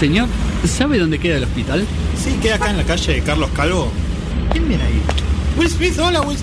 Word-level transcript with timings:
Señor, 0.00 0.28
¿sabe 0.64 0.98
dónde 0.98 1.18
queda 1.18 1.36
el 1.36 1.44
hospital? 1.44 1.86
Sí, 2.16 2.30
queda 2.40 2.54
acá 2.54 2.70
en 2.70 2.78
la 2.78 2.84
calle 2.84 3.12
de 3.12 3.20
Carlos 3.20 3.50
Calvo. 3.54 3.92
¿Quién 4.50 4.66
viene 4.66 4.82
ahí? 4.82 5.02
Will 5.58 5.68
Smith, 5.68 5.98
hola 5.98 6.22
Will. 6.22 6.38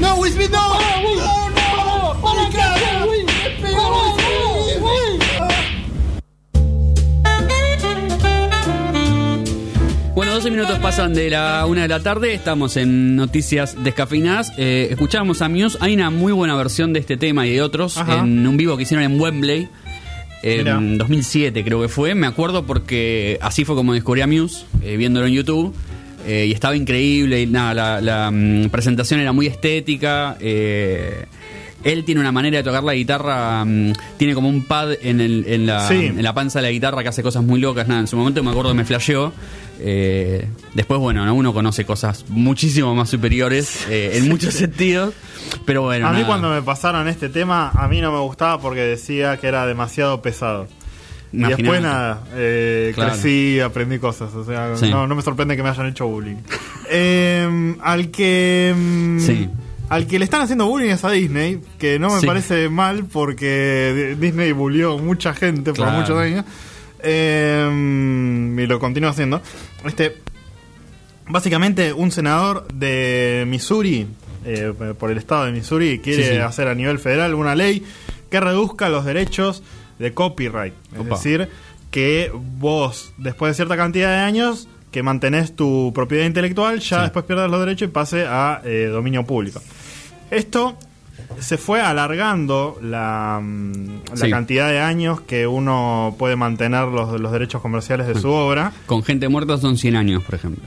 No, 0.00 0.16
Will 0.16 0.30
Smith, 0.30 0.50
no. 0.50 0.68
No, 0.68 1.48
no. 1.48 2.20
¡Para 2.20 2.46
acá, 2.46 3.06
Will! 3.08 3.24
¡Me 3.24 3.66
pegó, 3.66 4.14
Will! 4.82 5.20
Bueno, 10.14 10.34
12 10.34 10.50
minutos 10.50 10.78
pasan 10.80 11.14
de 11.14 11.30
la 11.30 11.64
una 11.66 11.82
de 11.82 11.88
la 11.88 12.00
tarde, 12.00 12.34
estamos 12.34 12.76
en 12.76 13.16
Noticias 13.16 13.82
Descafeinadas. 13.82 14.52
Eh, 14.58 14.88
escuchábamos 14.90 15.40
a 15.40 15.48
Muse, 15.48 15.78
hay 15.80 15.94
una 15.94 16.10
muy 16.10 16.34
buena 16.34 16.54
versión 16.54 16.92
de 16.92 17.00
este 17.00 17.16
tema 17.16 17.46
y 17.46 17.54
de 17.54 17.62
otros 17.62 17.96
Ajá. 17.96 18.18
en 18.18 18.46
un 18.46 18.58
vivo 18.58 18.76
que 18.76 18.82
hicieron 18.82 19.10
en 19.10 19.18
Wembley. 19.18 19.70
En 20.46 20.98
2007 20.98 21.64
creo 21.64 21.80
que 21.80 21.88
fue, 21.88 22.14
me 22.14 22.26
acuerdo 22.26 22.66
porque 22.66 23.38
así 23.40 23.64
fue 23.64 23.74
como 23.74 23.94
descubrí 23.94 24.20
a 24.20 24.26
Muse, 24.26 24.66
eh, 24.82 24.96
viéndolo 24.96 25.26
en 25.26 25.32
YouTube. 25.32 25.74
eh, 26.26 26.46
y 26.48 26.52
estaba 26.52 26.74
increíble, 26.74 27.42
y 27.42 27.46
nada, 27.46 27.74
la, 27.74 28.00
la, 28.00 28.30
mm, 28.30 28.70
presentación 28.70 29.20
era 29.20 29.32
muy 29.32 29.46
estética. 29.46 30.36
eh, 30.40 31.26
él 31.84 32.04
tiene 32.04 32.20
una 32.20 32.32
manera 32.32 32.56
de 32.58 32.62
tocar 32.64 32.82
la 32.82 32.94
guitarra, 32.94 33.64
mm, 33.64 33.92
tiene 34.16 34.34
como 34.34 34.48
un 34.48 34.64
pad 34.64 34.92
en, 35.02 35.20
el- 35.20 35.44
en 35.46 35.66
la, 35.66 35.86
Sí. 35.88 36.06
en 36.06 36.22
la 36.22 36.32
panza 36.34 36.58
de 36.58 36.64
la 36.64 36.70
guitarra 36.72 37.02
que 37.02 37.08
hace 37.10 37.22
cosas 37.22 37.42
muy 37.44 37.60
locas. 37.60 37.86
Nada, 37.86 38.00
en 38.00 38.06
su 38.08 38.16
momento 38.16 38.42
me 38.42 38.50
acuerdo 38.50 38.70
que 38.70 38.76
me 38.76 38.84
flasheó. 38.84 39.32
eh, 39.80 40.46
después, 40.72 41.00
bueno, 41.00 41.26
¿no? 41.26 41.34
uno 41.34 41.52
conoce 41.52 41.84
cosas 41.84 42.24
muchísimo 42.28 42.94
más 42.94 43.10
superiores 43.10 43.86
eh, 43.90 44.12
en 44.14 44.28
muchos 44.28 44.54
sentidos. 44.54 45.12
Pero 45.66 45.82
bueno, 45.82 46.06
A 46.06 46.10
mí 46.10 46.18
nada. 46.18 46.26
cuando 46.28 46.48
me 46.50 46.62
pasaron 46.62 47.06
este 47.08 47.28
tema, 47.28 47.70
a 47.74 47.88
mí 47.88 48.00
no 48.00 48.12
me 48.12 48.20
gustaba 48.20 48.60
porque 48.60 48.80
decía 48.82 49.36
que 49.36 49.48
era 49.48 49.66
demasiado 49.66 50.22
pesado. 50.22 50.68
Y 51.32 51.38
después 51.38 51.82
nada, 51.82 52.22
eh, 52.36 52.92
Claro. 52.94 53.10
crecí, 53.14 53.58
aprendí 53.58 53.98
cosas. 53.98 54.32
O 54.34 54.44
sea, 54.44 54.76
Sí. 54.76 54.88
no, 54.88 55.08
no 55.08 55.16
me 55.16 55.22
sorprende 55.22 55.56
que 55.56 55.64
me 55.64 55.70
hayan 55.70 55.86
hecho 55.86 56.06
bullying. 56.06 56.36
Eh, 56.90 57.74
al 57.82 58.10
que. 58.10 58.72
mm, 58.76 59.18
Sí. 59.18 59.48
Al 59.94 60.06
que 60.08 60.18
le 60.18 60.24
están 60.24 60.40
haciendo 60.42 60.66
bullying 60.66 60.90
es 60.90 61.04
a 61.04 61.10
Disney, 61.12 61.60
que 61.78 61.98
no 62.00 62.12
me 62.12 62.20
Sí. 62.20 62.26
parece 62.26 62.68
mal 62.68 63.04
porque 63.04 64.14
Di- 64.18 64.26
Disney 64.26 64.50
bullió 64.52 64.98
mucha 64.98 65.34
gente 65.34 65.72
por 65.72 65.88
muchos 65.92 66.18
años. 66.18 66.44
Eh, 67.00 68.56
y 68.58 68.66
lo 68.66 68.78
continúa 68.80 69.10
haciendo. 69.10 69.40
Este, 69.84 70.16
básicamente, 71.28 71.92
un 71.92 72.10
senador 72.10 72.66
de 72.72 73.44
Missouri, 73.46 74.06
eh, 74.44 74.72
por 74.98 75.10
el 75.10 75.18
estado 75.18 75.44
de 75.46 75.52
Missouri, 75.52 76.00
quiere 76.00 76.24
Sí, 76.24 76.30
sí. 76.32 76.36
hacer 76.38 76.68
a 76.68 76.74
nivel 76.74 76.98
federal 76.98 77.34
una 77.34 77.54
ley 77.54 77.84
que 78.30 78.40
reduzca 78.40 78.88
los 78.88 79.04
derechos 79.04 79.62
de 79.98 80.12
copyright. 80.12 80.74
Es 80.98 81.08
decir, 81.08 81.48
que 81.90 82.32
vos, 82.34 83.12
después 83.18 83.50
de 83.50 83.54
cierta 83.54 83.76
cantidad 83.76 84.08
de 84.10 84.16
años, 84.22 84.66
que 84.90 85.02
mantenés 85.02 85.54
tu 85.56 85.92
propiedad 85.94 86.24
intelectual, 86.24 86.78
ya 86.80 86.96
Sí. 86.98 87.02
después 87.02 87.24
pierdas 87.24 87.50
los 87.50 87.60
derechos 87.60 87.88
y 87.88 87.90
pase 87.92 88.26
a 88.26 88.60
eh, 88.64 88.88
dominio 88.90 89.24
público. 89.24 89.60
Esto 90.34 90.76
se 91.38 91.58
fue 91.58 91.80
alargando 91.80 92.78
la, 92.82 93.40
mm, 93.42 93.72
la 94.10 94.16
Sí. 94.16 94.30
cantidad 94.30 94.68
de 94.68 94.80
años 94.80 95.20
que 95.20 95.46
uno 95.46 96.14
puede 96.18 96.36
mantener 96.36 96.86
los, 96.88 97.20
los 97.20 97.32
derechos 97.32 97.60
comerciales 97.62 98.06
de 98.06 98.20
su 98.20 98.30
obra. 98.30 98.72
Con 98.86 99.02
gente 99.02 99.28
muerta 99.28 99.56
son 99.58 99.76
100 99.78 99.96
años, 99.96 100.22
por 100.22 100.34
ejemplo. 100.34 100.62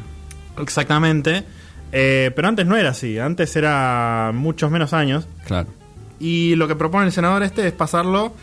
Exactamente. 0.59 1.43
Eh, 1.91 2.31
pero 2.35 2.47
antes 2.49 2.65
no 2.65 2.75
era 2.75 2.89
así, 2.89 3.17
antes 3.19 3.55
era 3.55 4.31
muchos 4.33 4.69
menos 4.71 4.93
años. 4.93 5.27
Claro. 5.45 5.69
Y 6.19 6.55
lo 6.55 6.67
que 6.67 6.75
propone 6.75 7.05
el 7.05 7.11
senador 7.11 7.43
este 7.43 7.65
es 7.67 7.73
pasarlo 7.73 8.33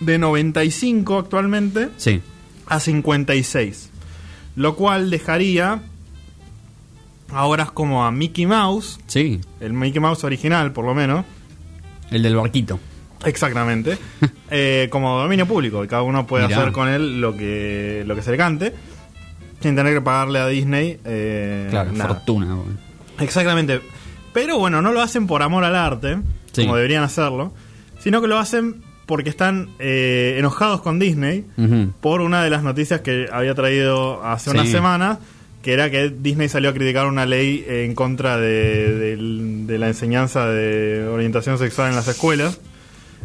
de 0.00 0.18
95 0.18 1.18
actualmente 1.18 1.88
Sí. 1.96 2.22
a 2.66 2.80
56. 2.80 3.90
Lo 4.56 4.74
cual 4.76 5.10
dejaría 5.10 5.82
ahora 7.32 7.64
es 7.64 7.70
como 7.70 8.04
a 8.04 8.10
Mickey 8.12 8.46
Mouse, 8.46 8.98
Sí. 9.06 9.40
el 9.60 9.72
Mickey 9.72 10.00
Mouse 10.00 10.24
original 10.24 10.72
por 10.72 10.84
lo 10.84 10.94
menos, 10.94 11.24
El 12.10 12.22
del 12.22 12.36
barquito. 12.36 12.78
exactamente, 13.24 13.98
eh, 14.50 14.88
como 14.90 15.18
dominio 15.18 15.46
público. 15.46 15.82
Y 15.84 15.88
cada 15.88 16.02
uno 16.02 16.26
puede 16.26 16.46
Mirá. 16.46 16.58
hacer 16.60 16.72
con 16.72 16.88
él 16.88 17.20
lo 17.20 17.36
que, 17.36 18.04
lo 18.06 18.14
que 18.14 18.22
se 18.22 18.30
le 18.30 18.36
cante, 18.36 18.74
sin 19.60 19.76
tener 19.76 19.94
que 19.94 20.00
pagarle 20.00 20.38
a 20.40 20.46
Disney. 20.46 20.98
eh, 21.04 21.68
Claro, 21.70 21.92
nada. 21.92 22.14
fortuna. 22.14 22.54
bueno. 22.54 22.78
Exactamente. 23.20 23.80
Pero 24.32 24.58
bueno, 24.58 24.80
no 24.82 24.92
lo 24.92 25.00
hacen 25.02 25.26
por 25.26 25.42
amor 25.42 25.64
al 25.64 25.76
arte, 25.76 26.18
Sí. 26.52 26.62
como 26.62 26.76
deberían 26.76 27.02
hacerlo, 27.04 27.52
sino 27.98 28.20
que 28.20 28.28
lo 28.28 28.38
hacen 28.38 28.82
porque 29.06 29.28
están 29.30 29.68
eh, 29.78 30.36
enojados 30.38 30.80
con 30.80 30.98
Disney 30.98 31.44
por 32.00 32.20
una 32.22 32.42
de 32.42 32.50
las 32.50 32.62
noticias 32.62 33.00
que 33.02 33.28
había 33.30 33.54
traído 33.54 34.24
hace 34.24 34.50
Sí. 34.50 34.56
unas 34.56 34.68
semanas, 34.70 35.18
que 35.62 35.72
era 35.72 35.90
que 35.90 36.10
Disney 36.10 36.48
salió 36.48 36.70
a 36.70 36.74
criticar 36.74 37.06
una 37.06 37.24
ley 37.24 37.64
en 37.68 37.94
contra 37.94 38.36
de, 38.36 39.16
de 39.16 39.78
la 39.78 39.88
enseñanza 39.88 40.46
de 40.46 41.06
orientación 41.06 41.56
sexual 41.58 41.90
en 41.90 41.96
las 41.96 42.08
escuelas. 42.08 42.60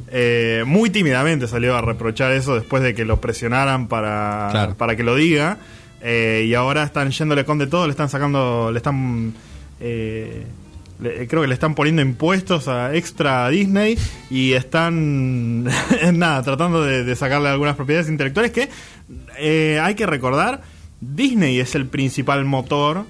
Eh, 0.09 0.63
muy 0.67 0.89
tímidamente 0.91 1.47
salió 1.47 1.75
a 1.75 1.81
reprochar 1.81 2.31
eso 2.31 2.53
después 2.55 2.83
de 2.83 2.93
que 2.93 3.03
lo 3.05 3.19
presionaran 3.19 3.87
para, 3.87 4.49
Claro. 4.51 4.75
para 4.77 4.95
que 4.95 5.03
lo 5.03 5.15
diga. 5.15 5.57
Eh, 6.01 6.45
y 6.47 6.53
ahora 6.53 6.83
están 6.83 7.09
yéndole 7.09 7.43
con 7.43 7.57
de 7.57 7.65
todo, 7.67 7.85
le 7.87 7.91
están 7.91 8.07
sacando, 8.09 8.69
le 8.71 8.77
están... 8.77 9.33
eh, 9.79 10.43
le- 10.99 11.27
creo 11.27 11.41
que 11.41 11.47
le 11.47 11.53
están 11.55 11.73
poniendo 11.75 12.01
impuestos 12.03 12.67
a 12.67 12.95
extra 12.95 13.45
a 13.45 13.49
Disney 13.49 13.97
y 14.29 14.53
están 14.53 15.63
nada 16.13 16.41
tratando 16.43 16.83
de, 16.83 17.03
de 17.03 17.15
sacarle 17.15 17.49
algunas 17.49 17.75
propiedades 17.75 18.09
intelectuales 18.09 18.51
que 18.51 18.69
eh, 19.39 19.79
hay 19.81 19.95
que 19.95 20.05
recordar 20.05 20.61
Disney 21.01 21.59
es 21.59 21.75
el 21.75 21.85
principal 21.87 22.45
motor 22.45 23.05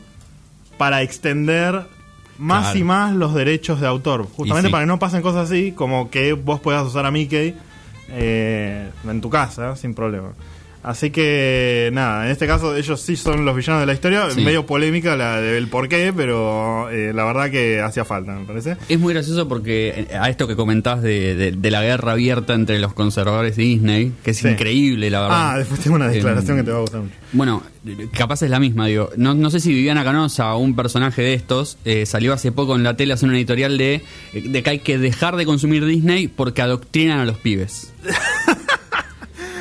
para 0.78 1.02
extender 1.02 1.86
más 2.38 2.66
Claro. 2.66 2.80
y 2.80 2.84
más 2.84 3.16
los 3.16 3.34
derechos 3.34 3.82
de 3.82 3.88
autor 3.88 4.28
justamente 4.28 4.68
sí. 4.68 4.72
para 4.72 4.84
que 4.84 4.88
no 4.88 5.00
pasen 5.00 5.22
cosas 5.22 5.50
así 5.50 5.72
como 5.72 6.12
que 6.12 6.34
vos 6.34 6.60
puedas 6.60 6.86
usar 6.86 7.06
a 7.06 7.12
Mickey 7.12 7.56
eh, 8.10 8.90
en 9.08 9.22
tu 9.22 9.30
casa 9.30 9.76
sin 9.76 9.96
problema 9.96 10.30
Así 10.88 11.10
que 11.12 11.90
nada, 11.94 12.26
en 12.26 12.32
este 12.32 12.48
caso 12.48 12.76
ellos 12.76 13.02
sí 13.02 13.16
son 13.18 13.44
los 13.44 13.56
villanos 13.56 13.82
de 13.82 13.86
la 13.88 13.94
historia, 13.94 14.32
Sí. 14.32 14.42
medio 14.42 14.66
polémica 14.66 15.16
la 15.18 15.42
del 15.42 15.68
por 15.68 15.90
qué, 15.90 16.14
pero 16.16 16.90
eh, 16.90 17.12
la 17.14 17.26
verdad 17.26 17.52
que 17.52 17.82
hacía 17.82 18.06
falta, 18.06 18.34
me 18.34 18.46
parece. 18.46 18.78
Es 18.88 18.98
muy 19.00 19.14
gracioso 19.14 19.48
porque 19.50 20.08
eh, 20.10 20.16
a 20.18 20.30
esto 20.30 20.48
que 20.48 20.56
comentás 20.56 21.02
de, 21.02 21.36
de- 21.36 21.52
de 21.52 21.72
la 21.72 21.82
guerra 21.84 22.14
abierta 22.14 22.54
entre 22.54 22.80
los 22.80 22.94
conservadores 22.94 23.56
de 23.58 23.64
Disney, 23.64 24.14
que 24.24 24.32
es 24.32 24.38
Sí. 24.38 24.48
increíble, 24.48 25.10
la 25.10 25.22
verdad. 25.22 25.52
Ah, 25.52 25.58
después 25.58 25.80
tengo 25.82 25.96
una 25.98 26.08
declaración 26.08 26.58
Em, 26.58 26.64
que 26.64 26.66
te 26.66 26.72
va 26.72 26.78
a 26.78 26.82
gustar 26.82 27.02
mucho. 27.02 27.16
Bueno, 27.34 27.64
capaz 28.14 28.42
es 28.44 28.50
la 28.50 28.60
misma, 28.60 28.88
digo. 28.88 29.10
No, 29.18 29.34
no 29.34 29.50
sé 29.50 29.60
si 29.60 29.74
Viviana 29.74 30.04
Canosa, 30.06 30.56
un 30.56 30.76
personaje 30.76 31.22
de 31.22 31.34
estos, 31.34 31.78
eh, 31.84 32.06
salió 32.06 32.32
hace 32.34 32.52
poco 32.54 32.76
en 32.78 32.84
la 32.84 32.96
tele 32.96 33.14
hacer 33.14 33.28
una 33.28 33.38
editorial 33.38 33.78
de, 33.78 34.02
de 34.34 34.64
que 34.64 34.70
hay 34.70 34.80
que 34.80 34.98
dejar 34.98 35.36
de 35.36 35.46
consumir 35.46 35.86
Disney 35.86 36.30
porque 36.30 36.62
adoctrinan 36.62 37.20
a 37.20 37.26
los 37.26 37.38
pibes. 37.38 37.94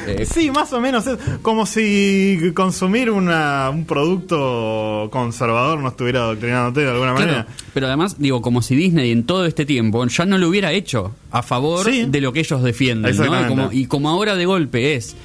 Eh, 0.06 0.26
Sí, 0.26 0.50
más 0.50 0.72
o 0.72 0.80
menos. 0.80 1.06
Es 1.06 1.18
como 1.42 1.66
si 1.66 2.52
consumir 2.54 3.10
una, 3.10 3.70
un 3.70 3.84
producto 3.84 5.08
conservador 5.10 5.78
no 5.80 5.88
estuviera 5.88 6.20
adoctrinándote 6.20 6.80
de 6.80 6.90
alguna 6.90 7.14
Claro, 7.14 7.26
manera. 7.32 7.46
pero 7.74 7.86
además, 7.86 8.16
digo, 8.18 8.42
como 8.42 8.62
si 8.62 8.76
Disney 8.76 9.10
en 9.12 9.24
todo 9.24 9.46
este 9.46 9.64
tiempo 9.66 10.04
ya 10.06 10.24
no 10.26 10.38
lo 10.38 10.48
hubiera 10.48 10.72
hecho 10.72 11.14
a 11.30 11.42
favor 11.42 11.84
Sí. 11.90 12.04
de 12.08 12.20
lo 12.20 12.32
que 12.32 12.40
ellos 12.40 12.62
defienden, 12.62 13.16
¿no? 13.16 13.24
Y 13.24 13.48
como, 13.48 13.72
y 13.72 13.86
como 13.86 14.08
ahora 14.10 14.34
de 14.36 14.46
golpe 14.46 14.94
es, 14.96 15.16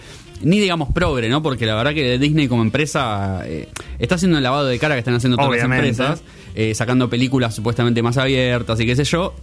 ni 0.42 0.60
digamos 0.60 0.90
progre, 0.94 1.30
¿no? 1.30 1.44
Porque 1.44 1.66
la 1.66 1.76
verdad 1.76 1.94
que 1.94 2.18
Disney 2.18 2.48
como 2.48 2.62
empresa 2.64 3.42
eh, 3.46 3.70
está 4.00 4.16
haciendo 4.16 4.38
el 4.38 4.44
lavado 4.44 4.66
de 4.66 4.80
cara 4.80 4.96
que 4.96 5.00
están 5.00 5.14
haciendo 5.16 5.38
todas 5.38 5.50
Obviamente. 5.52 5.88
las 5.92 6.00
empresas, 6.00 6.24
eh, 6.56 6.74
sacando 6.74 7.10
películas 7.10 7.54
supuestamente 7.56 8.02
más 8.02 8.18
abiertas 8.18 8.80
y 8.80 8.86
qué 8.86 8.96
sé 8.96 9.04
yo. 9.04 9.34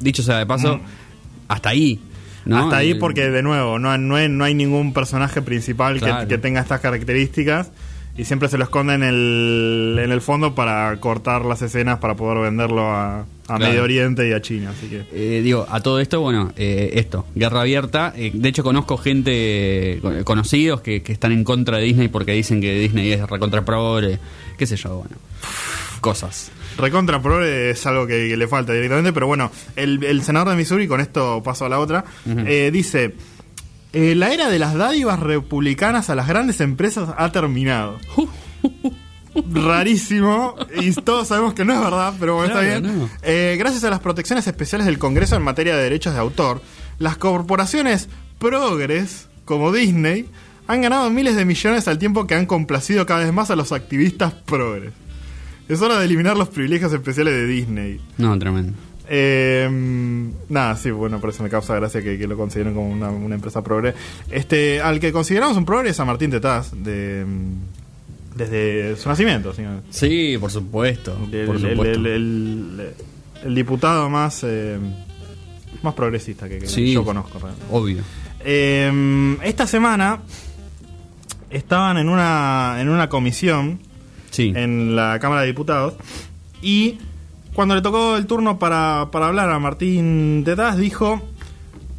Dicho 0.00 0.22
sea 0.22 0.38
de 0.38 0.46
paso, 0.46 0.76
Mm. 0.76 0.80
hasta 1.48 1.70
ahí. 1.70 1.98
¿No? 2.46 2.58
Hasta 2.64 2.78
ahí 2.78 2.92
Eh, 2.92 2.96
porque, 2.96 3.28
de 3.30 3.42
nuevo, 3.42 3.78
no, 3.78 3.96
no, 3.98 4.16
hay, 4.16 4.28
no 4.28 4.44
hay 4.44 4.54
ningún 4.54 4.92
personaje 4.94 5.42
principal 5.42 5.94
que- 5.94 6.00
Claro. 6.06 6.28
que, 6.28 6.38
tenga 6.38 6.60
estas 6.60 6.80
características 6.80 7.70
y 8.16 8.24
siempre 8.24 8.48
se 8.48 8.56
lo 8.56 8.64
esconde 8.64 8.94
en 8.94 9.02
el, 9.02 9.98
en 10.02 10.10
el 10.10 10.20
fondo 10.22 10.54
para 10.54 10.96
cortar 11.00 11.44
las 11.44 11.60
escenas 11.60 11.98
para 11.98 12.14
poder 12.14 12.38
venderlo 12.38 12.90
a, 12.90 13.20
a 13.20 13.24
Claro. 13.46 13.66
Medio 13.66 13.82
Oriente 13.82 14.26
y 14.26 14.32
a 14.32 14.40
China. 14.40 14.70
Así 14.70 14.88
que 14.88 15.04
Eh, 15.12 15.42
digo, 15.42 15.66
a 15.68 15.80
todo 15.80 16.00
esto, 16.00 16.20
bueno, 16.22 16.50
eh, 16.56 16.92
esto, 16.94 17.26
guerra 17.34 17.60
abierta. 17.60 18.14
Eh, 18.16 18.30
de 18.32 18.48
hecho, 18.48 18.62
conozco 18.64 18.96
gente, 18.96 19.98
con- 20.00 20.24
conocidos 20.24 20.80
que, 20.80 21.02
que 21.02 21.12
están 21.12 21.32
en 21.32 21.44
contra 21.44 21.76
de 21.76 21.84
Disney 21.84 22.08
porque 22.08 22.32
dicen 22.32 22.60
que 22.62 22.78
Disney 22.78 23.12
es 23.12 23.28
recontra 23.28 23.64
progre, 23.64 24.18
qué 24.56 24.66
sé 24.66 24.76
yo, 24.76 24.96
bueno, 24.96 25.16
cosas. 26.06 26.52
Recontra 26.78 27.20
Progre 27.20 27.70
es 27.70 27.84
algo 27.84 28.06
que, 28.06 28.28
que 28.28 28.36
le 28.36 28.46
falta 28.46 28.72
directamente, 28.72 29.12
pero 29.12 29.26
bueno, 29.26 29.50
el, 29.74 30.04
el 30.04 30.22
senador 30.22 30.50
de 30.50 30.56
Missouri, 30.56 30.86
con 30.86 31.00
esto 31.00 31.42
paso 31.42 31.64
a 31.64 31.68
la 31.68 31.80
otra, 31.80 32.04
eh, 32.26 32.70
dice, 32.72 33.14
eh, 33.92 34.14
la 34.14 34.32
era 34.32 34.48
de 34.48 34.60
las 34.60 34.74
dádivas 34.74 35.18
republicanas 35.18 36.08
a 36.08 36.14
las 36.14 36.28
grandes 36.28 36.60
empresas 36.60 37.08
ha 37.18 37.32
terminado. 37.32 37.98
Rarísimo, 39.34 40.54
y 40.80 40.92
todos 40.92 41.28
sabemos 41.28 41.54
que 41.54 41.64
no 41.64 41.74
es 41.74 41.80
verdad, 41.80 42.14
pero 42.18 42.36
bueno, 42.36 42.52
Claro, 42.54 42.68
está 42.68 42.80
bien. 42.80 42.98
no. 43.00 43.10
Eh, 43.22 43.56
gracias 43.58 43.84
a 43.84 43.90
las 43.90 44.00
protecciones 44.00 44.46
especiales 44.46 44.86
del 44.86 44.98
Congreso 44.98 45.36
en 45.36 45.42
materia 45.42 45.76
de 45.76 45.82
derechos 45.82 46.14
de 46.14 46.20
autor, 46.20 46.62
las 46.98 47.16
corporaciones 47.18 48.08
progres, 48.38 49.28
como 49.44 49.72
Disney, 49.72 50.26
han 50.68 50.80
ganado 50.82 51.10
miles 51.10 51.36
de 51.36 51.44
millones 51.44 51.86
al 51.88 51.98
tiempo 51.98 52.26
que 52.26 52.34
han 52.34 52.46
complacido 52.46 53.04
cada 53.06 53.24
vez 53.24 53.32
más 53.32 53.50
a 53.50 53.56
los 53.56 53.72
activistas 53.72 54.32
progres. 54.32 54.92
Es 55.68 55.80
hora 55.82 55.98
de 55.98 56.04
eliminar 56.04 56.36
los 56.36 56.48
privilegios 56.48 56.92
especiales 56.92 57.34
de 57.34 57.46
Disney. 57.46 58.00
No, 58.18 58.38
tremendo. 58.38 58.72
Eh, 59.08 59.68
nada, 60.48 60.76
sí, 60.76 60.90
bueno, 60.90 61.20
por 61.20 61.30
eso 61.30 61.42
me 61.42 61.48
causa 61.48 61.74
gracia 61.76 62.02
que, 62.02 62.18
que 62.18 62.26
lo 62.26 62.36
consideren 62.36 62.74
como 62.74 62.88
una, 62.90 63.08
una 63.10 63.34
empresa 63.36 63.62
progre. 63.62 63.94
Este, 64.30 64.80
al 64.80 64.98
que 65.00 65.12
consideramos 65.12 65.56
un 65.56 65.64
progre 65.64 65.90
es 65.90 66.00
a 66.00 66.04
Martín 66.04 66.30
Tetaz, 66.30 66.72
de, 66.72 67.24
mm, 67.26 68.36
desde 68.36 68.96
su 68.96 69.08
nacimiento, 69.08 69.52
señor. 69.54 69.82
Sí, 69.90 70.36
por 70.40 70.50
supuesto. 70.50 71.16
El, 71.32 71.46
por 71.46 71.58
supuesto. 71.60 71.82
el- 71.84 72.06
el- 72.06 72.90
el 73.44 73.54
diputado 73.54 74.08
más, 74.10 74.42
eh, 74.44 74.76
más 75.82 75.94
progresista 75.94 76.48
que, 76.48 76.58
que 76.58 76.66
Sí. 76.66 76.92
yo 76.92 77.04
conozco. 77.04 77.38
realmente. 77.38 77.66
Obvio. 77.70 78.02
Eh, 78.40 79.36
esta 79.44 79.66
semana 79.66 80.20
estaban 81.50 81.96
en 81.98 82.08
una, 82.08 82.76
en 82.80 82.88
una 82.88 83.08
comisión 83.08 83.78
En 84.38 84.96
la 84.96 85.18
Cámara 85.18 85.42
de 85.42 85.48
Diputados. 85.48 85.94
Y 86.62 86.98
cuando 87.54 87.74
le 87.74 87.82
tocó 87.82 88.16
el 88.16 88.26
turno 88.26 88.58
para, 88.58 89.08
para 89.10 89.28
hablar 89.28 89.50
a 89.50 89.58
Martín 89.58 90.42
Tetaz 90.44 90.76
dijo 90.76 91.22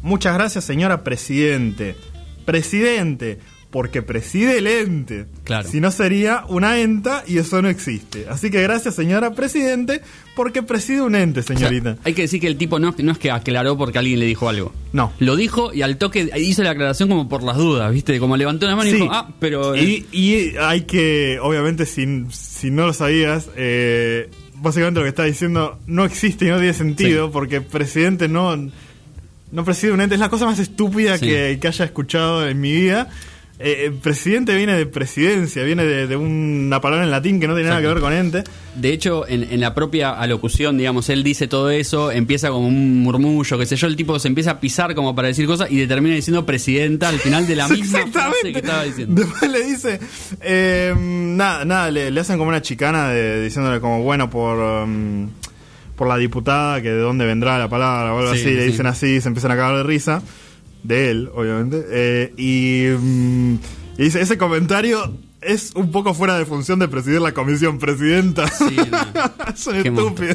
muchas 0.02 0.34
gracias 0.34 0.64
señora 0.64 1.02
Presidente 1.02 1.96
Presidente 2.44 3.40
porque 3.70 4.00
preside 4.02 4.58
el 4.58 4.66
ente 4.66 5.26
Claro. 5.44 5.68
si 5.68 5.78
no 5.80 5.90
sería 5.90 6.44
una 6.48 6.80
enta 6.80 7.22
y 7.26 7.36
eso 7.38 7.60
no 7.60 7.68
existe 7.68 8.26
así 8.30 8.50
que 8.50 8.62
gracias 8.62 8.94
señora 8.94 9.34
Presidente 9.34 10.00
porque 10.34 10.62
preside 10.62 11.02
un 11.02 11.14
ente 11.14 11.40
O 11.40 11.42
sea, 11.42 11.54
señorita 11.56 11.98
hay 12.04 12.14
que 12.14 12.22
decir 12.22 12.40
que 12.40 12.46
el 12.46 12.56
tipo 12.56 12.78
no, 12.78 12.94
no 12.96 13.12
es 13.12 13.18
que 13.18 13.30
aclaró 13.30 13.76
porque 13.76 13.98
alguien 13.98 14.20
le 14.20 14.24
dijo 14.26 14.48
algo. 14.48 14.72
no 14.92 15.12
Lo 15.18 15.36
dijo 15.36 15.74
y 15.74 15.82
al 15.82 15.98
toque 15.98 16.30
hizo 16.38 16.62
la 16.62 16.70
aclaración 16.70 17.08
como 17.10 17.28
por 17.28 17.42
las 17.42 17.56
dudas, 17.58 17.92
¿viste? 17.92 18.18
Como 18.18 18.36
levantó 18.38 18.66
la 18.66 18.74
mano 18.76 18.88
y 18.88 18.92
dijo, 18.94 19.08
ah, 19.10 19.28
pero. 19.40 19.76
Y, 19.76 20.06
y 20.12 20.54
hay 20.60 20.82
que, 20.82 21.38
obviamente, 21.42 21.84
si, 21.86 22.24
si 22.30 22.70
no 22.70 22.86
lo 22.86 22.92
sabías, 22.94 23.50
eh, 23.56 24.30
básicamente 24.54 25.00
lo 25.00 25.04
que 25.04 25.10
está 25.10 25.24
diciendo 25.24 25.78
no 25.86 26.04
existe 26.04 26.46
y 26.46 26.48
no 26.48 26.56
tiene 26.58 26.72
sentido, 26.74 27.26
Sí. 27.26 27.30
porque 27.32 27.60
presidente 27.60 28.28
no, 28.28 28.56
no 29.50 29.64
preside 29.64 29.92
un 29.92 30.00
ente. 30.00 30.14
Es 30.14 30.20
la 30.20 30.28
cosa 30.30 30.46
más 30.46 30.58
estúpida 30.58 31.18
Sí. 31.18 31.26
que, 31.26 31.58
que 31.60 31.68
haya 31.68 31.84
escuchado 31.84 32.46
en 32.48 32.60
mi 32.60 32.72
vida. 32.72 33.10
Eh, 33.60 33.86
el 33.86 33.94
presidente 33.94 34.54
viene 34.54 34.74
de 34.74 34.86
presidencia, 34.86 35.64
viene 35.64 35.84
de, 35.84 36.06
de 36.06 36.16
una 36.16 36.80
palabra 36.80 37.04
en 37.04 37.10
latín 37.10 37.40
que 37.40 37.48
no 37.48 37.54
tiene 37.54 37.70
nada 37.70 37.80
que 37.80 37.88
ver 37.88 37.98
con 37.98 38.12
ente. 38.12 38.44
De 38.76 38.92
hecho, 38.92 39.26
en, 39.28 39.42
en 39.42 39.60
la 39.60 39.74
propia 39.74 40.10
alocución, 40.10 40.78
digamos, 40.78 41.08
él 41.08 41.24
dice 41.24 41.48
todo 41.48 41.68
eso, 41.70 42.12
empieza 42.12 42.50
como 42.50 42.68
un 42.68 43.00
murmullo, 43.02 43.58
qué 43.58 43.66
sé 43.66 43.74
yo, 43.74 43.88
el 43.88 43.96
tipo 43.96 44.16
se 44.20 44.28
empieza 44.28 44.52
a 44.52 44.60
pisar 44.60 44.94
como 44.94 45.14
para 45.16 45.26
decir 45.26 45.46
cosas 45.46 45.72
y 45.72 45.84
termina 45.88 46.14
diciendo 46.14 46.46
presidenta 46.46 47.08
al 47.08 47.18
final 47.18 47.48
de 47.48 47.56
la 47.56 47.66
misma 47.68 48.06
frase 48.06 48.52
que 48.52 48.58
estaba 48.60 48.84
diciendo. 48.84 49.22
Después 49.22 49.50
le 49.50 49.64
dice, 49.64 49.98
eh, 50.40 50.94
nada, 50.96 51.64
nada, 51.64 51.90
le, 51.90 52.12
le 52.12 52.20
hacen 52.20 52.38
como 52.38 52.50
una 52.50 52.62
chicana 52.62 53.08
de, 53.08 53.42
diciéndole 53.42 53.80
como, 53.80 54.02
bueno, 54.04 54.30
por, 54.30 54.56
um, 54.56 55.30
por 55.96 56.06
la 56.06 56.16
diputada, 56.16 56.80
que 56.80 56.90
de 56.90 57.00
dónde 57.00 57.24
vendrá 57.26 57.58
la 57.58 57.68
palabra 57.68 58.14
o 58.14 58.18
algo 58.20 58.32
Sí, 58.34 58.40
así, 58.42 58.50
le 58.54 58.66
sí. 58.66 58.70
dicen 58.70 58.86
así, 58.86 59.20
se 59.20 59.26
empiezan 59.26 59.50
a 59.50 59.56
cagar 59.56 59.78
de 59.78 59.82
risa, 59.82 60.22
de 60.82 61.10
él, 61.10 61.30
obviamente, 61.34 61.84
eh, 61.90 62.32
y, 62.36 62.88
mm, 62.98 63.54
y 63.98 64.02
dice, 64.04 64.20
ese 64.20 64.38
comentario 64.38 65.12
es 65.40 65.72
un 65.74 65.90
poco 65.90 66.14
fuera 66.14 66.38
de 66.38 66.44
función 66.46 66.78
de 66.78 66.88
presidir 66.88 67.20
la 67.20 67.32
comisión, 67.32 67.78
presidenta. 67.78 68.46
Sí, 68.48 68.76
no. 68.90 69.72
estúpido. 69.74 70.34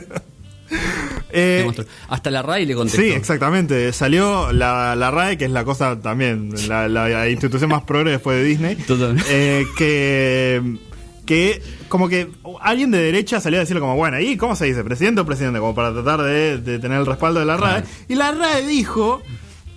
Eh. 1.32 1.70
Hasta 2.08 2.32
la 2.32 2.42
RAI 2.42 2.66
le 2.66 2.76
contestó. 2.76 3.02
Sí, 3.02 3.10
exactamente. 3.10 3.92
Salió 3.94 4.52
la, 4.52 4.96
la 4.96 5.12
RAE, 5.12 5.38
que 5.38 5.46
es 5.46 5.52
la 5.52 5.64
cosa 5.66 6.00
también, 6.00 6.52
la, 6.68 6.88
la 6.88 7.30
institución 7.30 7.70
más 7.70 7.84
progre 7.84 8.12
después 8.12 8.38
de 8.38 8.44
Disney. 8.44 8.76
Totalmente. 8.76 9.26
eh, 9.30 9.66
que, 9.78 10.78
que 11.26 11.62
como 11.90 12.08
que 12.10 12.30
alguien 12.62 12.92
de 12.92 13.00
derecha 13.00 13.40
salió 13.42 13.60
a 13.60 13.62
decirle 13.62 13.82
como, 13.82 13.96
bueno, 13.96 14.20
¿y 14.20 14.38
cómo 14.38 14.56
se 14.56 14.66
dice? 14.66 14.84
¿Presidente 14.84 15.22
o 15.22 15.26
presidente? 15.26 15.60
Como 15.60 15.76
para 15.76 15.92
tratar 15.94 16.22
de, 16.22 16.58
de 16.60 16.80
tener 16.80 17.00
el 17.00 17.06
respaldo 17.06 17.40
de 17.40 17.46
la 17.46 17.58
RAE. 17.58 17.84
Y 18.08 18.16
la 18.16 18.32
RAE 18.32 18.66
dijo... 18.66 19.22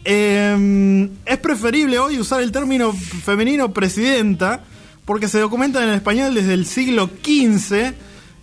eh, 0.07 1.09
es 1.27 1.39
preferible 1.39 1.99
hoy 1.99 2.19
usar 2.19 2.41
el 2.43 2.53
término 2.53 2.93
femenino 2.93 3.73
presidenta 3.73 4.63
porque 5.05 5.29
se 5.29 5.39
documenta 5.41 5.83
en 5.83 5.91
el 5.91 5.95
español 5.97 6.35
desde 6.35 6.55
el 6.55 6.65
siglo 6.67 7.11
XV 7.25 7.93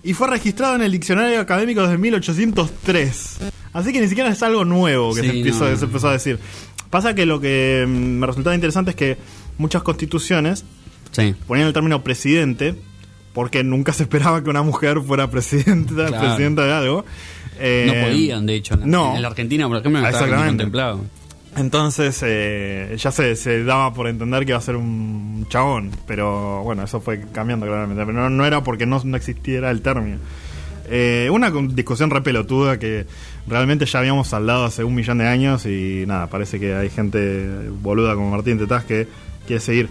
y 0.04 0.14
fue 0.14 0.28
registrado 0.28 0.76
en 0.76 0.82
el 0.82 0.92
diccionario 0.92 1.40
académico 1.40 1.82
desde 1.82 1.98
1803. 1.98 3.38
Así 3.74 3.92
que 3.94 4.02
ni 4.02 4.08
siquiera 4.08 4.30
es 4.30 4.44
algo 4.44 4.66
nuevo 4.66 5.14
que 5.16 5.22
Sí, 5.22 5.28
se, 5.30 5.38
empezó, 5.40 5.70
no. 5.70 5.78
se 5.78 5.86
empezó 5.86 6.10
a 6.10 6.14
decir. 6.14 6.40
Pasa 6.90 7.16
que 7.16 7.26
lo 7.26 7.40
que 7.40 7.86
mm, 7.88 7.92
me 8.20 8.28
resultaba 8.28 8.54
interesante 8.56 8.92
es 8.92 8.96
que 8.98 9.18
muchas 9.58 9.82
constituciones 9.84 10.64
Sí. 11.12 11.34
ponían 11.48 11.68
el 11.68 11.74
término 11.74 12.04
presidente 12.04 12.76
porque 13.34 13.64
nunca 13.64 13.94
se 13.94 14.04
esperaba 14.04 14.44
que 14.44 14.50
una 14.50 14.62
mujer 14.62 15.00
fuera 15.02 15.30
presidenta, 15.32 16.08
Claro. 16.08 16.20
presidenta 16.20 16.66
de 16.66 16.74
algo. 16.74 17.06
Eh, 17.60 17.86
No 17.88 18.08
podían, 18.08 18.46
de 18.46 18.56
hecho. 18.56 18.74
En 18.76 18.80
la, 18.82 18.86
no. 18.88 19.16
en 19.16 19.22
la 19.22 19.28
Argentina, 19.28 19.68
por 19.68 19.78
ejemplo, 19.78 20.02
no 20.02 20.08
estaba 20.08 20.46
contemplado. 20.48 21.02
Entonces 21.56 22.20
eh, 22.26 22.96
ya 22.98 23.12
se, 23.12 23.36
se 23.36 23.64
daba 23.64 23.94
por 23.94 24.08
entender 24.08 24.44
que 24.46 24.52
iba 24.52 24.58
a 24.58 24.62
ser 24.62 24.76
un 24.76 25.46
chabón, 25.50 25.92
pero 26.08 26.64
bueno, 26.64 26.84
eso 26.84 27.00
fue 27.00 27.22
cambiando 27.32 27.66
claramente. 27.66 28.04
Pero 28.06 28.30
no, 28.30 28.46
era 28.46 28.64
porque 28.64 28.86
no, 28.86 29.02
existiera 29.16 29.70
el 29.70 29.82
término. 29.82 30.18
Eh, 30.90 31.30
una 31.32 31.50
discusión 31.52 32.10
re 32.10 32.22
pelotuda 32.22 32.78
que 32.80 33.06
realmente 33.48 33.86
ya 33.86 34.00
habíamos 34.00 34.28
saldado 34.28 34.66
hace 34.66 34.84
un 34.84 34.96
millón 34.96 35.20
de 35.20 35.28
años 35.28 35.66
y 35.66 36.04
nada, 36.08 36.28
parece 36.28 36.60
que 36.60 36.74
hay 36.76 36.90
gente 36.90 37.48
boluda 37.82 38.16
como 38.16 38.32
Martín 38.32 38.58
Tetaz 38.58 38.84
que 38.84 39.08
quiere 39.48 39.62
seguir, 39.62 39.90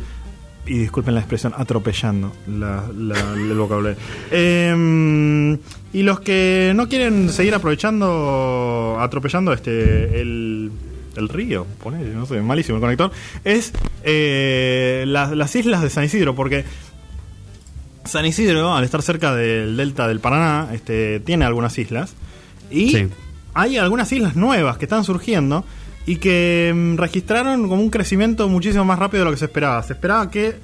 y 0.66 0.78
disculpen 0.78 1.14
la 1.14 1.20
expresión, 1.20 1.52
atropellando 1.56 2.32
la- 2.46 2.84
la- 2.96 3.32
el 3.34 3.56
vocabulario. 3.56 3.98
Eh, 4.30 5.58
y 5.94 6.02
los 6.02 6.20
que 6.20 6.72
no 6.76 6.88
quieren 6.88 7.30
seguir 7.30 7.54
aprovechando, 7.54 8.96
atropellando 9.00 9.52
este 9.52 10.20
el, 10.20 10.51
el 11.16 11.28
río, 11.28 11.66
ponele, 11.82 12.10
no 12.14 12.26
sé, 12.26 12.40
malísimo 12.40 12.76
el 12.76 12.82
conector, 12.82 13.10
es 13.44 13.72
eh, 14.04 15.04
las, 15.06 15.32
las 15.32 15.54
islas 15.56 15.82
de 15.82 15.90
San 15.90 16.04
Isidro, 16.04 16.34
porque 16.34 16.64
San 18.04 18.26
Isidro, 18.26 18.74
al 18.74 18.84
estar 18.84 19.02
cerca 19.02 19.34
del 19.34 19.76
delta 19.76 20.08
del 20.08 20.20
Paraná, 20.20 20.68
este, 20.72 21.20
tiene 21.20 21.44
algunas 21.44 21.78
islas. 21.78 22.14
Y 22.70 22.90
Sí. 22.90 23.08
hay 23.54 23.76
algunas 23.76 24.10
islas 24.12 24.34
nuevas 24.34 24.76
que 24.78 24.86
están 24.86 25.04
surgiendo 25.04 25.64
y 26.06 26.16
que 26.16 26.72
mm, 26.74 26.96
registraron 26.96 27.68
como 27.68 27.80
un 27.82 27.90
crecimiento 27.90 28.48
muchísimo 28.48 28.84
más 28.84 28.98
rápido 28.98 29.20
de 29.20 29.24
lo 29.26 29.30
que 29.30 29.38
se 29.38 29.44
esperaba. 29.44 29.82
Se 29.84 29.92
esperaba 29.92 30.30
que 30.30 30.56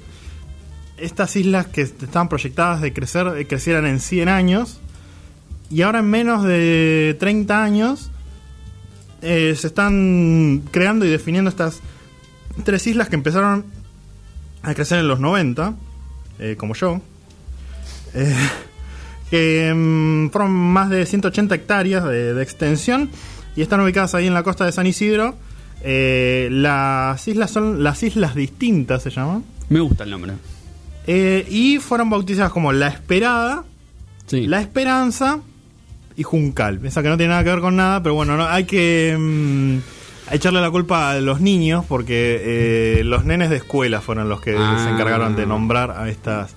estas 0.97 1.33
islas 1.37 1.67
que 1.67 1.81
estaban 1.83 2.27
proyectadas 2.27 2.81
de 2.81 2.91
crecer 2.91 3.25
eh, 3.37 3.47
crecieran 3.47 3.85
en 3.85 4.01
100 4.01 4.27
años 4.27 4.81
y 5.69 5.83
ahora 5.83 5.99
en 5.99 6.09
menos 6.09 6.43
de 6.43 7.15
30 7.21 7.63
años 7.63 8.11
eh, 9.21 9.55
se 9.57 9.67
están 9.67 10.63
creando 10.71 11.05
y 11.05 11.09
definiendo 11.09 11.49
estas 11.49 11.79
tres 12.63 12.85
islas 12.87 13.09
que 13.09 13.15
empezaron 13.15 13.65
a 14.61 14.73
crecer 14.73 14.99
en 14.99 15.07
los 15.07 15.19
90, 15.19 15.75
eh, 16.39 16.55
como 16.57 16.73
yo, 16.75 17.01
eh, 18.13 18.35
que 19.29 19.73
mm, 19.73 20.29
fueron 20.29 20.51
más 20.51 20.89
de 20.89 21.05
180 21.05 21.55
hectáreas 21.55 22.03
de, 22.05 22.33
de 22.33 22.43
extensión 22.43 23.09
y 23.55 23.61
están 23.61 23.79
ubicadas 23.81 24.15
ahí 24.15 24.27
en 24.27 24.33
la 24.33 24.43
costa 24.43 24.65
de 24.65 24.71
San 24.71 24.87
Isidro. 24.87 25.35
Las 25.83 27.27
islas 27.27 27.51
son 27.51 27.83
las 27.83 28.03
islas 28.03 28.35
distintas, 28.35 29.01
se 29.03 29.11
llaman. 29.11 29.45
Me 29.69 29.79
gusta 29.79 30.03
el 30.03 30.11
nombre. 30.11 30.33
Y 31.07 31.77
fueron 31.79 32.09
bautizadas 32.09 32.51
como 32.51 32.73
La 32.73 32.89
Esperada, 32.89 33.63
Sí. 34.29 34.45
La 34.45 34.61
Esperanza 34.61 35.39
y 36.19 36.23
Juncal. 36.23 36.79
Esa 36.83 37.01
que 37.01 37.09
no 37.09 37.17
tiene 37.17 37.29
nada 37.31 37.43
que 37.43 37.49
ver 37.49 37.59
con 37.61 37.75
nada, 37.75 38.03
pero 38.03 38.13
bueno, 38.15 38.35
no, 38.37 38.45
hay 38.47 38.65
que 38.65 39.15
mm, 39.17 39.77
echarle 40.33 40.61
la 40.61 40.69
culpa 40.69 41.11
a 41.11 41.19
los 41.21 41.39
niños 41.41 41.85
porque 41.87 42.41
eh, 42.99 43.03
los 43.03 43.23
nenes 43.25 43.49
de 43.49 43.55
escuela 43.57 44.01
fueron 44.01 44.29
los 44.29 44.41
que 44.41 44.55
Ah. 44.57 44.81
se 44.83 44.89
encargaron 44.93 45.35
de 45.35 45.45
nombrar 45.45 45.91
a 45.91 46.09
estas 46.09 46.53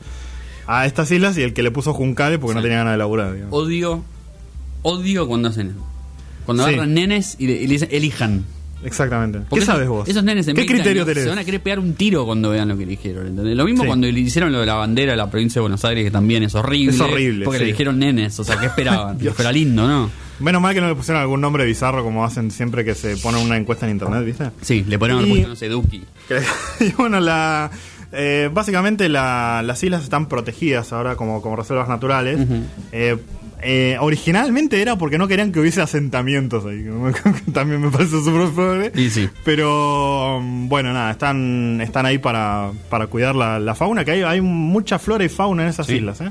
a 0.67 0.87
estas 0.87 1.11
islas 1.11 1.37
y 1.39 1.43
el 1.43 1.53
que 1.55 1.63
le 1.63 1.71
puso 1.71 1.93
Juncal 1.93 2.39
porque 2.39 2.55
no 2.55 2.63
tenía 2.63 2.79
ganas 2.79 2.93
de 2.95 2.99
laburar. 2.99 3.33
digamos. 3.35 3.53
Odio, 3.59 4.03
odio 4.83 5.27
cuando 5.27 5.49
hacen. 5.49 5.75
Cuando 6.45 6.65
Sí. 6.67 6.71
agarran 6.75 6.95
nenes 6.95 7.37
y 7.39 7.47
le, 7.47 7.53
y 7.55 7.67
le 7.67 7.73
dicen, 7.75 7.89
elijan. 7.93 8.45
Exactamente. 8.85 9.41
¿Qué 9.51 9.57
esos- 9.57 9.67
sabes 9.67 9.89
vos? 9.89 10.09
Esos 10.09 10.25
nenes 10.25 10.47
de 10.47 10.55
¿Qué 10.55 10.61
20 10.63 10.75
criterio 10.75 11.05
tenés? 11.05 11.23
Se 11.25 11.29
van 11.31 11.39
a 11.39 11.45
querer 11.45 11.61
pegar 11.63 11.79
un 11.79 11.95
tiro 11.95 12.25
cuando 12.27 12.51
vean 12.51 12.69
lo 12.69 12.77
que 12.77 12.83
eligieron. 12.85 13.27
¿entendés? 13.29 13.57
Lo 13.57 13.65
mismo 13.65 13.83
Sí. 13.83 13.87
cuando 13.87 14.07
le 14.07 14.21
hicieron 14.21 14.53
lo 14.53 14.61
de 14.61 14.67
la 14.67 14.75
bandera 14.75 15.13
de 15.13 15.17
la 15.17 15.31
provincia 15.31 15.61
de 15.61 15.63
Buenos 15.63 15.85
Aires, 15.85 16.05
que 16.05 16.11
también 16.11 16.43
es 16.43 16.55
horrible. 16.55 16.95
Es 16.95 17.01
horrible, 17.01 17.45
Porque 17.45 17.59
sí. 17.59 17.65
le 17.65 17.71
dijeron 17.73 17.99
nenes, 17.99 18.39
o 18.41 18.45
sea, 18.45 18.59
¿qué 18.59 18.67
esperaban? 18.67 19.19
fuera 19.35 19.53
lindo, 19.53 19.87
¿no? 19.87 20.11
Menos 20.41 20.61
mal 20.61 20.75
que 20.75 20.81
no 20.81 20.89
le 20.89 20.95
pusieron 20.97 21.21
algún 21.23 21.41
nombre 21.41 21.65
bizarro 21.65 22.03
como 22.03 22.25
hacen 22.25 22.51
siempre 22.51 22.85
que 22.85 22.95
se 22.95 23.17
pone 23.19 23.39
una 23.41 23.57
encuesta 23.57 23.87
en 23.87 23.93
internet, 23.93 24.25
¿viste? 24.25 24.51
Sí, 24.61 24.85
le 24.89 24.99
ponen 24.99 25.27
Y- 25.27 25.41
no 25.43 25.55
sé, 25.57 25.69
Duki. 25.69 26.03
Y 26.81 26.91
bueno, 26.93 27.21
la, 27.21 27.71
eh, 28.13 28.51
básicamente 28.53 29.09
la- 29.09 29.63
las 29.65 29.83
islas 29.85 30.03
están 30.03 30.29
protegidas 30.29 30.93
ahora 30.93 31.15
como, 31.17 31.41
como 31.43 31.55
reservas 31.57 31.89
naturales. 31.89 32.41
Eh, 32.91 33.17
eh, 33.63 33.97
originalmente 34.01 34.81
era 34.83 34.97
porque 34.97 35.19
no 35.19 35.29
querían 35.29 35.53
que 35.53 35.61
hubiese 35.61 35.81
asentamientos 35.83 36.65
ahí. 36.67 36.85
También 37.53 37.81
me 37.81 37.91
parece 37.91 38.23
súper 38.23 38.49
probable. 38.51 38.93
Y 38.95 39.11
sí. 39.11 39.29
Pero 39.45 40.39
um, 40.39 40.69
bueno, 40.69 40.93
nada, 40.93 41.11
están, 41.13 41.81
están 41.81 42.07
ahí 42.07 42.19
para, 42.19 42.71
para 42.91 43.07
cuidar 43.07 43.35
la, 43.35 43.59
la 43.59 43.75
fauna, 43.75 44.05
que 44.05 44.11
hay, 44.13 44.23
hay 44.23 44.41
mucha 44.41 44.99
flora 44.99 45.25
y 45.25 45.29
fauna 45.29 45.63
en 45.65 45.69
esas 45.69 45.87
Sí. 45.87 45.97
islas, 45.97 46.21
¿eh? 46.21 46.31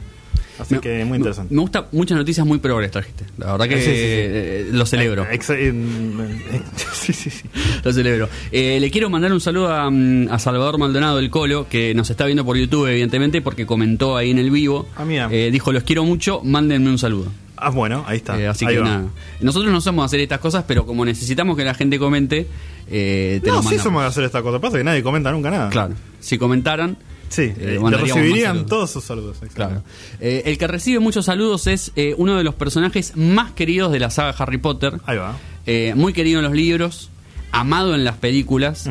Así 0.61 0.75
Me- 0.75 0.81
que 0.81 1.03
muy 1.05 1.17
interesante. 1.17 1.53
Me 1.53 1.59
gusta 1.61 1.87
muchas 1.91 2.17
noticias 2.17 2.45
muy 2.45 2.59
progres 2.59 2.91
trajiste. 2.91 3.25
La 3.37 3.51
verdad 3.53 3.67
que 3.67 3.77
Sí, 3.77 3.81
sí, 3.85 3.91
sí. 3.91 3.95
eh, 3.97 4.69
lo 4.71 4.85
celebro. 4.85 5.25
Eh, 5.29 5.39
sí, 6.93 7.13
sí, 7.13 7.29
sí. 7.29 7.43
Lo 7.83 7.91
celebro. 7.93 8.29
Eh, 8.51 8.79
le 8.79 8.91
quiero 8.91 9.09
mandar 9.09 9.31
un 9.33 9.41
saludo 9.41 9.73
a, 9.73 9.89
mm, 9.89 10.27
a 10.29 10.39
Salvador 10.39 10.77
Maldonado 10.77 11.17
del 11.17 11.29
Colo, 11.29 11.67
que 11.69 11.93
nos 11.93 12.09
está 12.09 12.25
viendo 12.25 12.45
por 12.45 12.57
YouTube, 12.57 12.87
evidentemente, 12.87 13.41
porque 13.41 13.65
comentó 13.65 14.17
ahí 14.17 14.31
en 14.31 14.39
el 14.39 14.51
vivo. 14.51 14.87
Ah, 14.95 15.05
mira. 15.05 15.27
Eh, 15.31 15.49
dijo, 15.51 15.71
los 15.71 15.83
quiero 15.83 16.03
mucho, 16.03 16.41
mándenme 16.43 16.89
un 16.89 16.97
saludo. 16.97 17.31
Ah, 17.63 17.69
bueno, 17.69 18.03
ahí 18.07 18.17
está. 18.17 18.39
Eh, 18.39 18.47
así 18.47 18.65
Ahí 18.65 18.73
que 18.75 18.81
va. 18.81 18.87
nada. 18.87 19.05
Nosotros 19.39 19.71
no 19.71 19.81
somos 19.81 20.03
hacer 20.05 20.19
estas 20.19 20.39
cosas, 20.39 20.63
pero 20.67 20.85
como 20.85 21.05
necesitamos 21.05 21.55
que 21.55 21.63
la 21.63 21.75
gente 21.75 21.99
comente, 21.99 22.47
eh, 22.89 23.39
te 23.43 23.49
No, 23.49 23.57
lo 23.57 23.63
sí 23.63 23.77
somos 23.77 24.01
de 24.01 24.07
hacer 24.07 24.23
esta 24.23 24.41
cosa. 24.41 24.59
Pasa 24.59 24.77
que 24.79 24.83
nadie 24.83 25.03
comenta 25.03 25.31
nunca 25.31 25.51
nada. 25.51 25.69
Claro. 25.69 25.93
Si 26.19 26.37
comentaran, 26.39 26.97
Sí, 27.31 27.41
Eh, 27.43 27.55
eh, 27.57 27.79
le 27.89 27.97
recibirían 27.97 28.65
todos 28.67 28.91
sus 28.91 29.03
saludos. 29.03 29.37
Claro. 29.53 29.81
Eh, 30.19 30.43
el 30.45 30.57
que 30.57 30.67
recibe 30.67 30.99
muchos 30.99 31.25
saludos 31.25 31.65
es 31.65 31.91
eh, 31.95 32.13
uno 32.17 32.37
de 32.37 32.43
los 32.43 32.53
personajes 32.55 33.13
más 33.15 33.51
queridos 33.53 33.91
de 33.91 33.99
la 33.99 34.09
saga 34.11 34.35
Harry 34.37 34.57
Potter. 34.59 34.99
Ahí 35.05 35.17
va. 35.17 35.37
Eh, 35.65 35.93
muy 35.95 36.13
querido 36.13 36.39
en 36.39 36.45
los 36.45 36.53
libros, 36.53 37.09
amado 37.51 37.95
en 37.95 38.03
las 38.03 38.17
películas. 38.17 38.89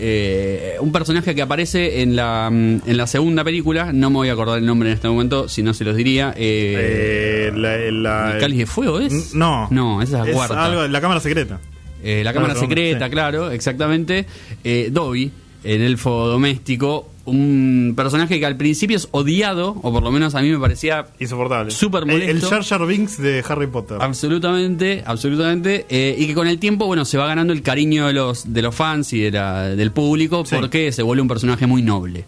Eh, 0.00 0.76
un 0.80 0.92
personaje 0.92 1.34
que 1.34 1.42
aparece 1.42 2.02
en 2.02 2.14
la, 2.14 2.48
mm, 2.52 2.82
en 2.86 2.96
la 2.96 3.06
segunda 3.08 3.42
película, 3.42 3.92
no 3.92 4.10
me 4.10 4.16
voy 4.16 4.28
a 4.28 4.32
acordar 4.34 4.58
el 4.58 4.66
nombre 4.66 4.90
en 4.90 4.94
este 4.94 5.08
momento, 5.08 5.48
si 5.48 5.62
no 5.64 5.74
se 5.74 5.84
los 5.84 5.96
diría. 5.96 6.32
Eh, 6.36 7.48
Eh, 7.48 7.52
la, 7.56 7.76
la- 7.90 8.32
¿El 8.34 8.40
cáliz 8.40 8.58
de 8.58 8.66
fuego 8.66 9.00
es? 9.00 9.34
No. 9.34 9.66
No, 9.72 10.00
esa 10.02 10.20
es 10.22 10.28
la 10.28 10.32
cuarta. 10.34 10.64
algo- 10.64 10.86
la 10.86 11.00
cámara 11.00 11.20
secreta. 11.20 11.58
Eh, 12.04 12.22
la 12.22 12.32
cámara 12.32 12.54
secreta, 12.54 13.06
sí. 13.06 13.10
claro, 13.10 13.50
exactamente. 13.50 14.24
Eh, 14.62 14.90
Dobby, 14.92 15.32
el 15.64 15.82
elfo 15.82 16.28
doméstico, 16.28 17.10
un 17.28 17.92
personaje 17.96 18.38
que 18.40 18.46
al 18.46 18.56
principio 18.56 18.96
es 18.96 19.08
odiado, 19.12 19.76
o 19.82 19.92
por 19.92 20.02
lo 20.02 20.10
menos 20.10 20.34
a 20.34 20.40
mí 20.42 20.50
me 20.50 20.58
parecía 20.58 21.06
Insoportable. 21.20 21.70
Súper 21.70 22.02
El- 22.04 22.10
El 22.10 22.20
molesto. 22.28 22.50
Jar 22.50 22.64
Jar 22.64 22.86
Binks 22.86 23.18
de 23.22 23.44
Harry 23.48 23.66
Potter. 23.66 23.98
Absolutamente, 24.00 25.02
absolutamente. 25.06 25.86
eh, 25.88 26.14
y 26.18 26.26
que 26.26 26.34
con 26.34 26.46
el 26.48 26.58
tiempo, 26.58 26.86
bueno, 26.86 27.04
se 27.04 27.18
va 27.18 27.26
ganando 27.26 27.52
el 27.52 27.62
cariño 27.62 28.06
de 28.06 28.12
los, 28.12 28.52
de 28.52 28.62
los 28.62 28.74
fans 28.74 29.12
y 29.12 29.20
de 29.20 29.30
la- 29.30 29.68
del 29.68 29.92
público 29.92 30.44
Sí. 30.44 30.56
porque 30.58 30.90
se 30.92 31.02
vuelve 31.02 31.22
un 31.22 31.28
personaje 31.28 31.66
muy 31.66 31.82
noble. 31.82 32.24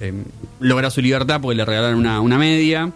Eh, 0.00 0.12
logra 0.60 0.90
su 0.90 1.00
libertad 1.00 1.40
porque 1.40 1.56
le 1.56 1.64
regalaron 1.64 1.98
una, 1.98 2.20
una 2.20 2.38
media. 2.38 2.90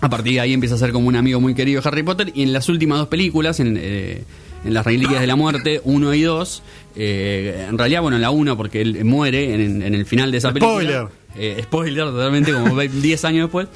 A 0.00 0.10
partir 0.10 0.34
de 0.34 0.40
ahí 0.40 0.52
empieza 0.52 0.74
a 0.74 0.78
ser 0.78 0.92
como 0.92 1.08
un 1.08 1.16
amigo 1.16 1.40
muy 1.40 1.54
querido 1.54 1.80
de 1.80 1.88
Harry 1.88 2.02
Potter. 2.02 2.30
Y 2.34 2.42
en 2.42 2.52
las 2.52 2.68
últimas 2.68 2.98
dos 2.98 3.08
películas, 3.08 3.58
en, 3.60 3.78
eh, 3.80 4.22
en 4.64 4.74
Las 4.74 4.84
Reliquias 4.86 5.20
de 5.20 5.26
la 5.26 5.36
Muerte, 5.36 5.80
1 5.84 6.14
y 6.14 6.22
2, 6.22 6.62
eh, 6.96 7.66
en 7.68 7.78
realidad, 7.78 8.02
bueno, 8.02 8.16
en 8.16 8.22
la 8.22 8.30
1 8.30 8.56
porque 8.56 8.80
él 8.80 9.04
muere 9.04 9.54
en, 9.54 9.82
en 9.82 9.94
el 9.94 10.06
final 10.06 10.30
de 10.30 10.38
esa 10.38 10.50
Spoiler. 10.50 10.76
película. 11.06 11.10
Eh, 11.36 11.60
spoiler, 11.62 12.04
totalmente, 12.04 12.52
como 12.52 12.74
ve- 12.74 12.88
10 12.92 13.24
años 13.24 13.44
después. 13.46 13.68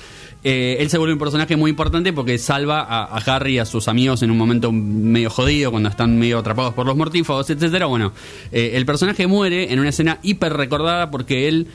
Eh, 0.45 0.77
él 0.79 0.91
se 0.91 0.99
vuelve 0.99 1.15
un 1.15 1.19
personaje 1.19 1.57
muy 1.57 1.71
importante 1.71 2.13
porque 2.13 2.39
salva 2.39 2.81
a, 2.83 3.05
a 3.05 3.19
Harry 3.35 3.55
y 3.55 3.59
a 3.59 3.65
sus 3.65 3.89
amigos 3.89 4.23
en 4.23 4.31
un 4.31 4.37
momento 4.39 4.71
medio 4.71 5.29
jodido, 5.31 5.71
cuando 5.73 5.89
están 5.89 6.17
medio 6.19 6.39
atrapados 6.39 6.73
por 6.75 6.87
los 6.87 6.97
mortífagos, 6.97 7.51
etcétera. 7.51 7.87
Bueno, 7.87 8.13
eh, 8.53 8.73
el 8.75 8.87
personaje 8.87 9.27
muere 9.27 9.73
en 9.73 9.81
una 9.81 9.89
escena 9.89 10.19
hiper 10.23 10.53
recordada 10.53 11.11
porque 11.11 11.49
él. 11.49 11.67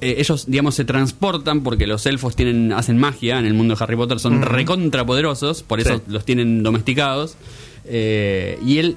eh, 0.00 0.14
ellos, 0.18 0.46
digamos, 0.46 0.74
se 0.74 0.84
transportan 0.86 1.62
porque 1.62 1.86
los 1.86 2.06
elfos 2.06 2.34
tienen 2.36 2.72
hacen 2.72 2.96
magia 2.98 3.38
en 3.38 3.44
el 3.46 3.52
mundo 3.54 3.74
de 3.74 3.84
Harry 3.84 3.96
Potter, 3.96 4.18
son 4.20 4.40
recontrapoderosos, 4.42 5.62
por 5.62 5.80
eso 5.80 5.96
Sí. 5.96 6.02
los 6.08 6.24
tienen 6.24 6.62
domesticados. 6.62 7.36
Eh, 7.86 8.58
y 8.64 8.78
él 8.78 8.96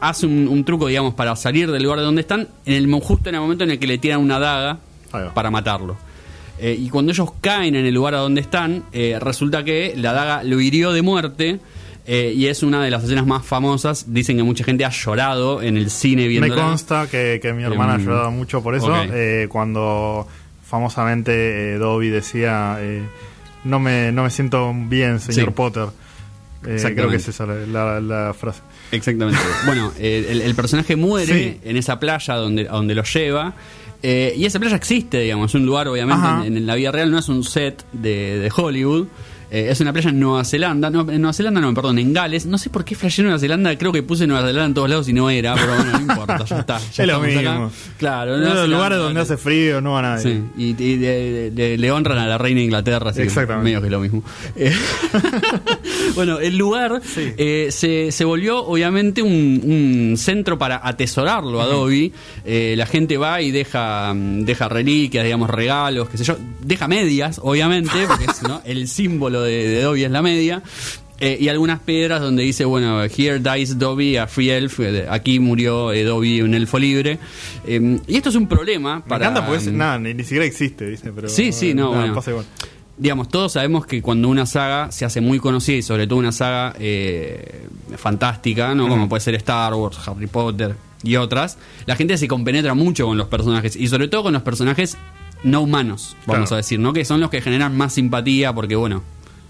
hace 0.00 0.26
un, 0.26 0.48
un 0.48 0.64
truco, 0.64 0.86
digamos, 0.86 1.14
para 1.14 1.34
salir 1.36 1.70
del 1.70 1.82
lugar 1.82 1.98
de 2.00 2.04
donde 2.04 2.20
están, 2.20 2.48
en 2.66 2.74
el 2.74 2.92
justo 3.00 3.28
en 3.28 3.34
el 3.36 3.40
momento 3.40 3.64
en 3.64 3.70
el 3.70 3.78
que 3.78 3.86
le 3.86 3.98
tiran 3.98 4.20
una 4.20 4.38
daga 4.38 4.78
para 5.34 5.50
matarlo. 5.50 5.96
Eh, 6.58 6.76
y 6.78 6.88
cuando 6.88 7.10
ellos 7.12 7.30
caen 7.40 7.74
en 7.74 7.84
el 7.86 7.94
lugar 7.94 8.14
a 8.14 8.18
donde 8.18 8.40
están, 8.40 8.84
eh, 8.92 9.18
resulta 9.20 9.64
que 9.64 9.94
la 9.96 10.12
daga 10.12 10.42
lo 10.44 10.60
hirió 10.60 10.92
de 10.92 11.02
muerte. 11.02 11.58
eh, 12.06 12.34
y 12.36 12.46
es 12.48 12.62
una 12.62 12.82
de 12.84 12.90
las 12.90 13.02
escenas 13.04 13.26
más 13.26 13.46
famosas. 13.46 14.12
Dicen 14.12 14.36
que 14.36 14.42
mucha 14.42 14.62
gente 14.62 14.84
ha 14.84 14.90
llorado 14.90 15.62
en 15.62 15.76
el 15.78 15.88
cine 15.90 16.22
Me 16.22 16.28
viendo. 16.28 16.54
consta 16.54 17.06
que, 17.10 17.38
que 17.40 17.52
mi 17.54 17.62
hermana 17.62 17.94
ha 17.94 17.96
Em, 17.96 18.04
llorado 18.04 18.30
mucho 18.30 18.62
por 18.62 18.74
eso. 18.74 18.92
cuando 19.48 20.28
famosamente 20.84 21.78
Dobby 21.78 22.10
decía: 22.10 22.78
no, 23.64 23.78
me, 23.80 24.12
no 24.12 24.24
me 24.24 24.30
siento 24.30 24.72
bien, 24.74 25.18
señor 25.20 25.46
Sí. 25.48 25.52
Potter. 25.54 25.86
Eh, 26.66 26.92
creo 26.94 27.08
que 27.08 27.16
es 27.16 27.28
esa 27.28 27.46
la, 27.46 27.54
la- 27.66 28.00
la 28.00 28.34
frase. 28.34 28.60
Exactamente. 28.92 29.40
bueno, 29.66 29.92
eh, 29.98 30.26
el, 30.30 30.40
el 30.42 30.54
personaje 30.54 30.96
muere 30.96 31.58
Sí. 31.62 31.68
en 31.68 31.76
esa 31.76 31.98
playa 32.00 32.34
donde, 32.34 32.64
donde 32.64 32.94
lo 32.94 33.02
lleva. 33.04 33.54
eh, 34.02 34.34
y 34.36 34.44
esa 34.44 34.58
playa 34.58 34.76
existe, 34.76 35.20
digamos, 35.20 35.50
es 35.50 35.54
un 35.54 35.64
lugar, 35.66 35.88
obviamente, 35.88 36.46
en, 36.46 36.56
en 36.56 36.66
la 36.66 36.74
vida 36.74 36.90
real, 36.92 37.10
no 37.10 37.18
es 37.18 37.28
un 37.28 37.42
set 37.44 37.84
de, 37.92 38.38
de 38.38 38.52
Hollywood. 38.54 39.06
Eh, 39.50 39.68
es 39.70 39.80
una 39.80 39.92
playa 39.92 40.10
en 40.10 40.20
Nueva 40.20 40.44
Zelanda, 40.44 40.90
no, 40.90 41.00
en 41.10 41.20
Nueva 41.20 41.32
Zelanda 41.32 41.60
no, 41.60 41.72
perdón, 41.74 41.98
en 41.98 42.12
Gales. 42.12 42.46
No 42.46 42.58
sé 42.58 42.70
por 42.70 42.84
qué 42.84 42.94
flashé 42.94 43.22
Nueva 43.22 43.38
Zelanda, 43.38 43.76
creo 43.78 43.92
que 43.92 44.02
puse 44.02 44.26
Nueva 44.26 44.42
Zelanda 44.46 44.66
en 44.66 44.74
todos 44.74 44.88
lados 44.90 45.08
y 45.08 45.12
no 45.12 45.30
era, 45.30 45.54
pero 45.54 45.74
bueno, 45.76 45.92
no 45.92 46.00
importa, 46.00 46.44
ya 46.44 46.58
está. 46.60 46.78
Ya 46.78 46.84
Es 47.04 47.08
lo 47.08 47.24
estamos 47.24 47.36
acá. 47.36 47.52
mismo. 47.52 47.72
Claro, 47.98 48.36
En 48.36 48.42
los 48.54 48.68
lugares 48.68 48.98
donde 48.98 49.20
hace 49.20 49.36
frío 49.36 49.80
no 49.80 49.92
va 49.92 50.02
nadie. 50.02 50.42
Sí, 50.56 50.74
y, 50.76 51.76
le 51.76 51.90
honran 51.90 52.18
a 52.18 52.26
la 52.26 52.38
reina 52.38 52.58
de 52.60 52.64
Inglaterra, 52.64 53.10
así 53.10 53.20
que 53.20 53.26
Exactamente. 53.26 53.64
medio 53.64 53.80
que 53.80 53.86
es 53.86 53.92
lo 53.92 54.00
mismo. 54.00 54.22
Eh, 54.56 54.72
bueno, 56.14 56.38
el 56.38 56.56
lugar 56.56 57.00
Sí. 57.04 57.32
eh, 57.36 57.68
se, 57.70 58.12
se 58.12 58.24
volvió 58.24 58.64
obviamente 58.64 59.22
un, 59.22 59.30
un 60.10 60.16
centro 60.16 60.58
para 60.58 60.80
atesorarlo 60.86 61.60
a 61.60 61.66
Dobby. 61.66 62.12
Eh, 62.44 62.74
la 62.76 62.86
gente 62.86 63.16
va 63.16 63.40
y 63.42 63.50
deja, 63.50 64.12
mm, 64.14 64.44
deja 64.44 64.68
reliquias, 64.68 65.24
digamos, 65.24 65.50
regalos, 65.50 66.08
qué 66.08 66.18
sé 66.18 66.24
yo. 66.24 66.36
Deja 66.60 66.88
medias, 66.88 67.40
obviamente, 67.42 67.90
porque 68.06 68.24
es, 68.24 68.42
¿no? 68.42 68.60
el 68.64 68.88
símbolo 68.88 69.42
de, 69.44 69.68
de 69.68 69.82
Dobby 69.82 70.04
es 70.04 70.10
la 70.10 70.22
media. 70.22 70.62
Eh, 71.20 71.38
y 71.40 71.48
algunas 71.48 71.78
piedras 71.78 72.20
donde 72.20 72.42
dice, 72.42 72.64
bueno, 72.64 73.02
here 73.04 73.38
dies 73.38 73.78
Dobby, 73.78 74.16
a 74.16 74.26
free 74.26 74.50
elf, 74.50 74.80
eh, 74.80 75.06
aquí 75.08 75.38
murió 75.38 75.92
eh, 75.92 76.02
Dobby, 76.02 76.42
un 76.42 76.54
elfo 76.54 76.78
libre. 76.78 77.18
Eh, 77.66 78.00
y 78.08 78.16
esto 78.16 78.30
es 78.30 78.34
un 78.34 78.48
problema 78.48 78.96
Me 78.96 79.02
para... 79.02 79.26
encanta 79.28 79.46
porque 79.46 79.70
mm, 79.70 79.76
nada, 79.76 79.98
ni, 80.00 80.12
ni 80.12 80.24
siquiera 80.24 80.44
existe, 80.44 80.86
¿viste? 80.86 81.12
Pero, 81.12 81.28
Sí, 81.28 81.52
sí, 81.52 81.72
no, 81.72 81.90
nada, 81.90 81.98
bueno. 82.00 82.14
pasa 82.16 82.30
igual. 82.32 82.46
digamos, 82.98 83.28
todos 83.28 83.52
sabemos 83.52 83.86
que 83.86 84.02
cuando 84.02 84.28
una 84.28 84.44
saga 84.44 84.90
se 84.90 85.04
hace 85.04 85.20
muy 85.20 85.38
conocida 85.38 85.76
y 85.76 85.82
sobre 85.82 86.08
todo 86.08 86.18
una 86.18 86.32
saga 86.32 86.74
eh, 86.80 87.68
fantástica, 87.96 88.74
¿no? 88.74 88.88
Como 88.88 89.08
puede 89.08 89.20
ser 89.20 89.34
Star 89.36 89.72
Wars, 89.74 89.98
Harry 90.06 90.26
Potter 90.26 90.74
y 91.04 91.14
otras, 91.16 91.58
la 91.86 91.94
gente 91.96 92.18
se 92.18 92.26
compenetra 92.28 92.74
mucho 92.74 93.06
con 93.06 93.16
los 93.16 93.28
personajes 93.28 93.76
y 93.76 93.86
sobre 93.88 94.08
todo 94.08 94.24
con 94.24 94.32
los 94.32 94.42
personajes 94.42 94.96
no 95.44 95.60
humanos, 95.60 96.16
vamos 96.26 96.48
Claro. 96.48 96.54
a 96.54 96.56
decir, 96.56 96.80
¿no? 96.80 96.92
Que 96.92 97.04
son 97.04 97.20
los 97.20 97.30
que 97.30 97.40
generan 97.40 97.76
más 97.76 97.92
simpatía 97.94 98.52
porque, 98.52 98.74
bueno, 98.76 99.02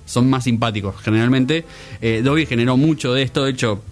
son 0.05 0.29
más 0.31 0.45
simpáticos 0.45 0.95
generalmente. 1.03 1.65
Eh, 2.01 2.23
Dobby 2.25 2.47
generó 2.47 2.77
mucho 2.77 3.13
de 3.15 3.23
esto, 3.23 3.45
de 3.45 3.51
hecho, 3.53 3.83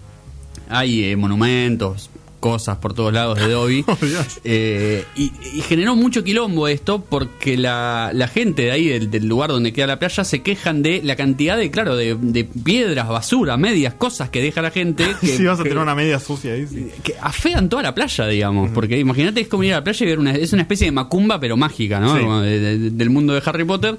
hay 0.69 1.03
eh, 1.05 1.15
monumentos, 1.15 2.09
cosas 2.39 2.75
por 2.77 2.93
todos 2.93 3.13
lados 3.13 3.39
de 3.39 3.47
Dobby. 3.49 3.85
Oh. 3.87 3.97
Eh, 4.43 5.05
y, 5.15 5.31
y 5.55 5.61
generó 5.61 5.95
mucho 5.95 6.23
quilombo 6.25 6.67
esto 6.67 7.01
porque 7.09 7.55
la, 7.55 8.11
la 8.13 8.27
gente 8.27 8.63
de 8.63 8.71
ahí, 8.71 8.87
del, 8.87 9.09
del 9.09 9.25
lugar 9.27 9.49
donde 9.49 9.71
queda 9.71 9.87
la 9.87 9.97
playa, 9.99 10.23
se 10.25 10.41
quejan 10.41 10.83
de 10.83 11.01
la 11.03 11.15
cantidad 11.15 11.55
de, 11.57 11.71
claro, 11.71 11.95
de, 11.95 12.15
de 12.15 12.43
piedras, 12.43 13.07
basura, 13.07 13.55
medias, 13.55 13.93
cosas 13.93 14.29
que 14.29 14.41
deja 14.41 14.61
la 14.61 14.71
gente. 14.71 15.05
Que, 15.21 15.37
Si 15.37 15.45
vas 15.45 15.57
a 15.59 15.63
que- 15.63 15.69
tener 15.69 15.81
una 15.83 15.95
media 15.95 16.19
sucia 16.19 16.51
ahí, 16.53 16.67
sí. 16.67 16.89
que 17.01 17.15
afean 17.21 17.69
toda 17.69 17.81
la 17.83 17.95
playa, 17.95 18.27
digamos. 18.27 18.71
Porque 18.71 18.99
imagínate, 18.99 19.39
es 19.41 19.47
como 19.47 19.63
ir 19.63 19.71
a 19.73 19.77
la 19.77 19.83
playa 19.85 20.05
y 20.05 20.09
ver 20.09 20.19
una. 20.19 20.35
Es 20.35 20.51
una 20.51 20.63
especie 20.63 20.85
de 20.85 20.91
macumba, 20.91 21.39
pero 21.39 21.55
mágica, 21.55 21.99
¿no? 22.01 22.13
Sí. 22.13 22.21
Como 22.21 22.41
de- 22.41 22.59
de- 22.59 22.89
del 22.91 23.09
mundo 23.09 23.33
de 23.33 23.41
Harry 23.45 23.63
Potter. 23.63 23.97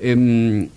Em, 0.00 0.68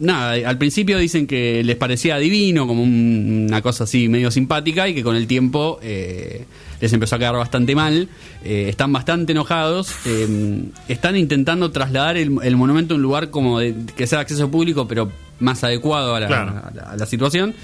nada, 0.00 0.48
al 0.48 0.58
principio 0.58 0.98
dicen 0.98 1.26
que 1.26 1.62
les 1.64 1.76
parecía 1.76 2.16
divino, 2.18 2.66
como 2.66 2.82
un- 2.82 3.46
una 3.48 3.62
cosa 3.62 3.84
así 3.84 4.08
medio 4.08 4.30
simpática, 4.30 4.88
y 4.88 4.94
que 4.94 5.02
con 5.02 5.16
el 5.16 5.26
tiempo 5.26 5.78
eh, 5.82 6.44
les 6.80 6.92
empezó 6.92 7.16
a 7.16 7.18
quedar 7.18 7.34
bastante 7.34 7.74
mal. 7.74 8.08
Eh, 8.44 8.66
están 8.68 8.92
bastante 8.92 9.32
enojados. 9.32 9.94
em, 10.06 10.66
están 10.88 11.16
intentando 11.16 11.70
trasladar 11.70 12.16
el, 12.16 12.36
el 12.42 12.56
monumento 12.56 12.94
a 12.94 12.96
un 12.96 13.02
lugar 13.02 13.30
como 13.30 13.58
de- 13.58 13.74
que 13.96 14.06
sea 14.06 14.18
de 14.18 14.22
acceso 14.22 14.50
público, 14.50 14.86
pero 14.86 15.10
más 15.40 15.62
adecuado 15.64 16.14
a 16.14 16.20
la, 16.20 16.26
Claro. 16.26 16.50
a 16.50 16.70
la- 16.74 16.82
a 16.92 16.96
la 16.96 17.06
situación. 17.06 17.54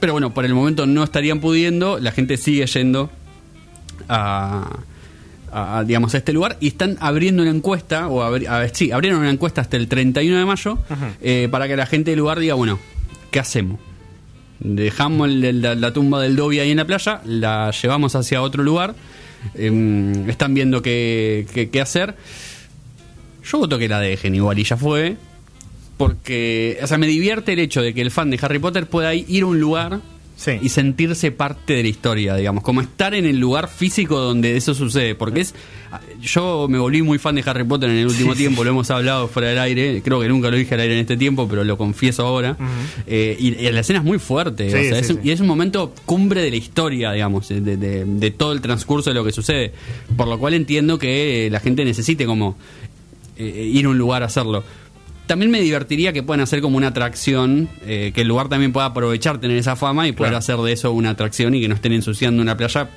Pero 0.00 0.12
bueno, 0.12 0.32
por 0.32 0.44
el 0.46 0.54
momento 0.54 0.86
no 0.86 1.04
estarían 1.04 1.40
pudiendo. 1.40 1.98
La 1.98 2.12
gente 2.12 2.36
sigue 2.38 2.64
yendo 2.66 3.10
a, 4.08 4.80
a- 5.52 5.78
a, 5.78 5.84
digamos, 5.84 6.14
a 6.14 6.18
este 6.18 6.32
lugar 6.32 6.56
y 6.60 6.68
están 6.68 6.96
abriendo 7.00 7.42
una 7.42 7.50
encuesta, 7.50 8.08
o 8.08 8.22
abri- 8.22 8.46
a 8.48 8.66
sí, 8.74 8.90
abrieron 8.92 9.20
una 9.20 9.30
encuesta 9.30 9.60
hasta 9.60 9.76
el 9.76 9.86
31 9.88 10.38
de 10.38 10.44
mayo 10.44 10.78
eh, 11.20 11.48
para 11.50 11.68
que 11.68 11.76
la 11.76 11.86
gente 11.86 12.10
del 12.12 12.18
lugar 12.20 12.38
diga, 12.38 12.54
bueno, 12.54 12.78
¿qué 13.30 13.38
hacemos? 13.40 13.78
Dejamos 14.60 15.28
el- 15.28 15.60
la, 15.62 15.74
la 15.74 15.92
tumba 15.92 16.20
del 16.22 16.36
Dobby 16.36 16.60
ahí 16.60 16.70
en 16.70 16.76
la 16.76 16.84
playa, 16.86 17.20
la 17.24 17.70
llevamos 17.72 18.14
hacia 18.14 18.42
otro 18.42 18.62
lugar, 18.62 18.94
em, 19.54 20.28
están 20.30 20.54
viendo 20.54 20.82
qué, 20.82 21.46
qué- 21.52 21.68
qué 21.70 21.80
hacer. 21.80 22.14
Yo 23.44 23.58
voto 23.58 23.76
que 23.78 23.88
la 23.88 23.98
dejen 24.00 24.34
igual 24.36 24.58
y 24.58 24.64
ya 24.64 24.76
fue. 24.76 25.16
porque, 25.96 26.78
o 26.82 26.86
sea, 26.86 26.98
me 26.98 27.06
divierte 27.06 27.52
el 27.52 27.58
hecho 27.60 27.80
de 27.82 27.94
que 27.94 28.00
el 28.02 28.10
fan 28.10 28.28
de 28.30 28.38
Harry 28.42 28.58
Potter 28.58 28.86
pueda 28.88 29.14
ir 29.14 29.42
a 29.44 29.46
un 29.46 29.60
lugar 29.60 30.00
Sí. 30.44 30.58
y 30.60 30.70
sentirse 30.70 31.30
parte 31.30 31.74
de 31.74 31.82
la 31.84 31.88
historia, 31.88 32.34
digamos, 32.34 32.64
como 32.64 32.80
estar 32.80 33.14
en 33.14 33.26
el 33.26 33.38
lugar 33.38 33.68
físico 33.68 34.18
donde 34.18 34.56
eso 34.56 34.74
sucede, 34.74 35.14
porque 35.14 35.42
es 35.42 35.54
yo 36.20 36.66
me 36.68 36.78
volví 36.78 37.02
muy 37.02 37.18
fan 37.18 37.34
de 37.36 37.42
Harry 37.46 37.62
Potter 37.64 37.90
en 37.90 37.98
el 37.98 38.06
último 38.06 38.34
tiempo, 38.34 38.64
lo 38.64 38.70
hemos 38.70 38.90
hablado 38.90 39.28
fuera 39.28 39.48
del 39.50 39.58
aire, 39.60 40.02
creo 40.04 40.20
que 40.20 40.28
nunca 40.28 40.50
lo 40.50 40.56
dije 40.56 40.74
al 40.74 40.80
aire 40.80 40.94
en 40.94 41.00
este 41.00 41.16
tiempo, 41.16 41.46
pero 41.48 41.62
lo 41.62 41.76
confieso 41.78 42.26
ahora, 42.26 42.56
Eh, 43.06 43.36
y, 43.38 43.48
y 43.54 43.70
la 43.70 43.80
escena 43.80 44.00
es 44.00 44.04
muy 44.04 44.18
fuerte, 44.18 44.68
Sí, 44.70 44.76
o 44.76 44.82
sea, 44.90 44.98
es, 44.98 45.16
y 45.22 45.30
es 45.30 45.40
un 45.40 45.46
momento 45.46 45.94
cumbre 46.06 46.42
de 46.42 46.50
la 46.50 46.56
historia, 46.56 47.12
digamos, 47.12 47.48
de, 47.48 47.60
de- 47.60 48.04
de 48.04 48.30
todo 48.32 48.52
el 48.52 48.60
transcurso 48.60 49.10
de 49.10 49.14
lo 49.14 49.24
que 49.24 49.30
sucede, 49.32 49.72
por 50.16 50.26
lo 50.26 50.38
cual 50.38 50.54
entiendo 50.54 50.98
que 50.98 51.48
la 51.52 51.60
gente 51.60 51.84
necesite 51.84 52.26
como 52.26 52.56
eh, 53.36 53.70
ir 53.72 53.86
a 53.86 53.88
un 53.90 53.98
lugar 53.98 54.22
a 54.22 54.26
hacerlo. 54.26 54.64
También 55.26 55.50
me 55.50 55.60
divertiría 55.60 56.12
que 56.12 56.22
puedan 56.22 56.40
hacer 56.40 56.60
como 56.60 56.76
una 56.76 56.88
atracción, 56.88 57.68
eh, 57.86 58.10
que 58.14 58.22
el 58.22 58.28
lugar 58.28 58.48
también 58.48 58.72
pueda 58.72 58.86
aprovechar 58.86 59.40
tener 59.40 59.56
esa 59.56 59.76
fama 59.76 60.06
y 60.08 60.12
poder 60.12 60.30
Claro. 60.32 60.38
hacer 60.38 60.56
de 60.58 60.72
eso 60.72 60.92
una 60.92 61.10
atracción 61.10 61.54
y 61.54 61.60
que 61.60 61.68
no 61.68 61.74
estén 61.76 61.92
ensuciando 61.92 62.42
una 62.42 62.56
playa. 62.56 62.88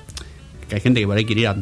Que 0.68 0.76
hay 0.76 0.82
gente 0.82 1.00
que 1.00 1.06
por 1.06 1.16
ahí 1.16 1.24
quiere 1.26 1.42
ir 1.42 1.48
a 1.48 1.56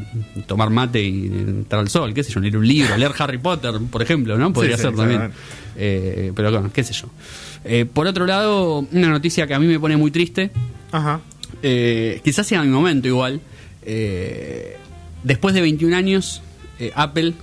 tomar 0.48 0.70
mate 0.70 1.04
y 1.04 1.26
entrar 1.26 1.82
al 1.82 1.90
sol, 1.90 2.14
qué 2.14 2.24
sé 2.24 2.32
yo, 2.32 2.40
leer 2.40 2.56
un 2.58 2.66
libro, 2.66 2.96
leer 2.98 3.12
Harry 3.20 3.38
Potter, 3.38 3.74
por 3.92 4.02
ejemplo, 4.02 4.38
¿no? 4.38 4.54
Podría 4.54 4.78
Sí, 4.78 4.84
sí, 4.84 4.88
ser 4.88 4.96
también. 4.96 5.32
Eh, 5.76 6.32
pero 6.34 6.50
bueno, 6.52 6.72
qué 6.74 6.84
sé 6.86 6.94
yo. 6.94 7.08
Eh, 7.66 7.86
por 7.86 8.08
otro 8.08 8.26
lado, 8.26 8.88
una 8.92 9.10
noticia 9.10 9.46
que 9.46 9.54
a 9.54 9.60
mí 9.60 9.68
me 9.68 9.78
pone 9.80 9.98
muy 9.98 10.10
triste, 10.12 10.52
Ajá. 10.94 11.20
quizás 11.62 12.48
sea 12.48 12.64
mi 12.64 12.70
momento 12.70 13.08
igual. 13.10 13.42
después 15.24 15.54
de 15.54 15.62
21 15.62 15.94
años, 15.96 16.42
Apple 16.96 17.34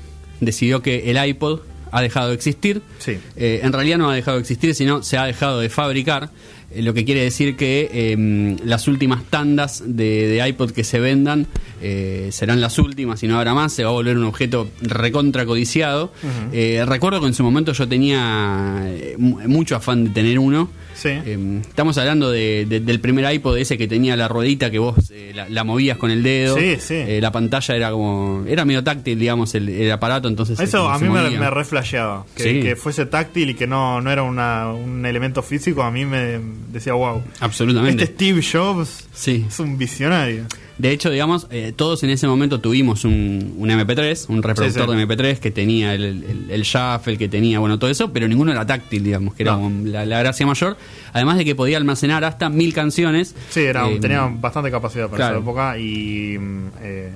decidió 0.41 0.81
que 0.83 1.11
el 1.11 1.23
iPod 1.29 1.61
ha 1.93 2.03
dejado 2.03 2.29
de 2.29 2.35
existir. 2.35 2.83
Sí. 2.99 3.19
Eh, 3.37 3.61
en 3.63 3.73
realidad 3.73 3.99
no 3.99 4.11
ha 4.11 4.15
dejado 4.15 4.37
de 4.37 4.43
existir, 4.43 4.75
sino 4.75 5.03
se 5.03 5.17
ha 5.19 5.25
dejado 5.25 5.61
de 5.61 5.69
fabricar. 5.69 6.31
eh, 6.73 6.83
lo 6.83 6.95
que 6.95 7.05
quiere 7.05 7.23
decir 7.23 7.57
que 7.57 7.91
eh, 7.93 8.57
las 8.65 8.87
últimas 8.89 9.25
tandas 9.25 9.83
de, 9.85 10.29
de 10.29 10.49
iPod 10.49 10.71
que 10.71 10.85
se 10.85 11.01
vendan 11.01 11.47
eh, 11.83 12.29
serán 12.31 12.61
las 12.61 12.79
últimas 12.79 13.23
y 13.23 13.27
no 13.27 13.37
habrá 13.39 13.55
más. 13.55 13.73
Se 13.73 13.83
va 13.83 13.91
a 13.91 13.93
volver 13.93 14.17
un 14.17 14.25
objeto 14.25 14.69
recontra 14.81 15.45
codiciado. 15.47 16.13
Eh, 16.53 16.85
recuerdo 16.87 17.21
que 17.21 17.27
en 17.27 17.35
su 17.35 17.43
momento 17.43 17.73
yo 17.73 17.89
tenía 17.89 18.87
mu- 19.19 19.41
mucho 19.49 19.75
afán 19.77 20.05
de 20.05 20.11
tener 20.11 20.39
uno. 20.39 20.71
Sí. 21.01 21.09
Eh, 21.09 21.61
estamos 21.63 21.97
hablando 21.97 22.31
de- 22.31 22.67
de- 22.69 22.81
del 22.81 23.01
primer 23.01 23.33
iPod 23.33 23.57
ese 23.57 23.79
que 23.79 23.89
tenía 23.89 24.17
la 24.17 24.29
ruedita 24.29 24.71
que 24.71 24.79
vos 24.79 24.97
eh, 25.11 25.33
la, 25.35 25.49
la 25.49 25.65
movías 25.65 25.97
con 25.97 26.11
el 26.11 26.23
dedo. 26.23 26.59
Sí, 26.59 26.77
sí. 26.79 26.95
Eh, 26.95 27.21
la 27.23 27.33
pantalla 27.33 27.75
era 27.75 27.91
como. 27.91 28.45
Era 28.47 28.65
medio 28.67 28.85
táctil, 28.85 29.19
digamos, 29.19 29.55
el, 29.55 29.69
el 29.71 29.91
aparato, 29.91 30.29
entonces. 30.29 30.61
Eso 30.61 30.91
a 30.91 30.99
mí 30.99 31.09
me, 31.09 31.31
me 31.31 31.49
reflasheaba. 31.51 32.27
Que, 32.37 32.43
Sí. 32.43 32.61
que 32.61 32.77
fuese 32.77 33.07
táctil 33.07 33.51
y 33.51 33.55
que 33.55 33.67
no, 33.67 34.01
no 34.03 34.11
era 34.11 34.23
una, 34.25 34.69
un 34.73 35.07
elemento 35.07 35.43
físico, 35.43 35.83
a 35.83 35.91
mí 35.91 36.05
me 36.05 36.39
decía, 36.71 36.93
wow. 36.93 37.23
Absolutamente. 37.41 38.05
Este 38.05 38.15
Steve 38.17 38.43
Jobs 38.53 39.09
Sí. 39.15 39.47
es 39.49 39.59
un 39.59 39.79
visionario. 39.79 40.45
De 40.81 40.91
hecho, 40.93 41.11
digamos, 41.11 41.47
eh, 41.51 41.73
todos 41.77 42.03
en 42.05 42.11
ese 42.11 42.27
momento 42.27 42.61
tuvimos 42.61 43.05
un, 43.05 43.55
un 43.59 43.69
MP3, 43.69 44.27
un 44.31 44.43
reproductor 44.43 44.87
Sí, 44.87 44.93
sí. 44.93 44.97
de 44.97 45.07
MP3 45.07 45.39
que 45.39 45.51
tenía 45.51 45.95
el, 45.95 46.05
el, 46.05 46.47
el 46.51 46.63
shuffle, 46.63 47.19
que 47.19 47.29
tenía, 47.29 47.59
bueno, 47.59 47.79
todo 47.79 47.91
eso, 47.91 48.13
pero 48.13 48.27
ninguno 48.29 48.51
era 48.53 48.65
táctil, 48.65 49.05
digamos, 49.05 49.35
que 49.35 49.43
era 49.43 49.57
No. 49.57 49.71
la, 49.85 50.07
la 50.07 50.19
gracia 50.21 50.47
mayor. 50.47 50.77
Además 51.13 51.37
de 51.37 51.45
que 51.45 51.55
podía 51.55 51.77
almacenar 51.77 52.25
hasta 52.25 52.49
mil 52.49 52.73
canciones. 52.73 53.35
Sí, 53.51 53.61
era, 53.61 53.89
Eh, 53.91 53.99
tenía 54.01 54.23
bastante 54.33 54.71
capacidad 54.71 55.07
para 55.07 55.17
claro. 55.17 55.35
esa 55.37 55.43
época 55.43 55.79
y 55.79 56.39
mm, 56.39 56.67
eh, 56.81 57.11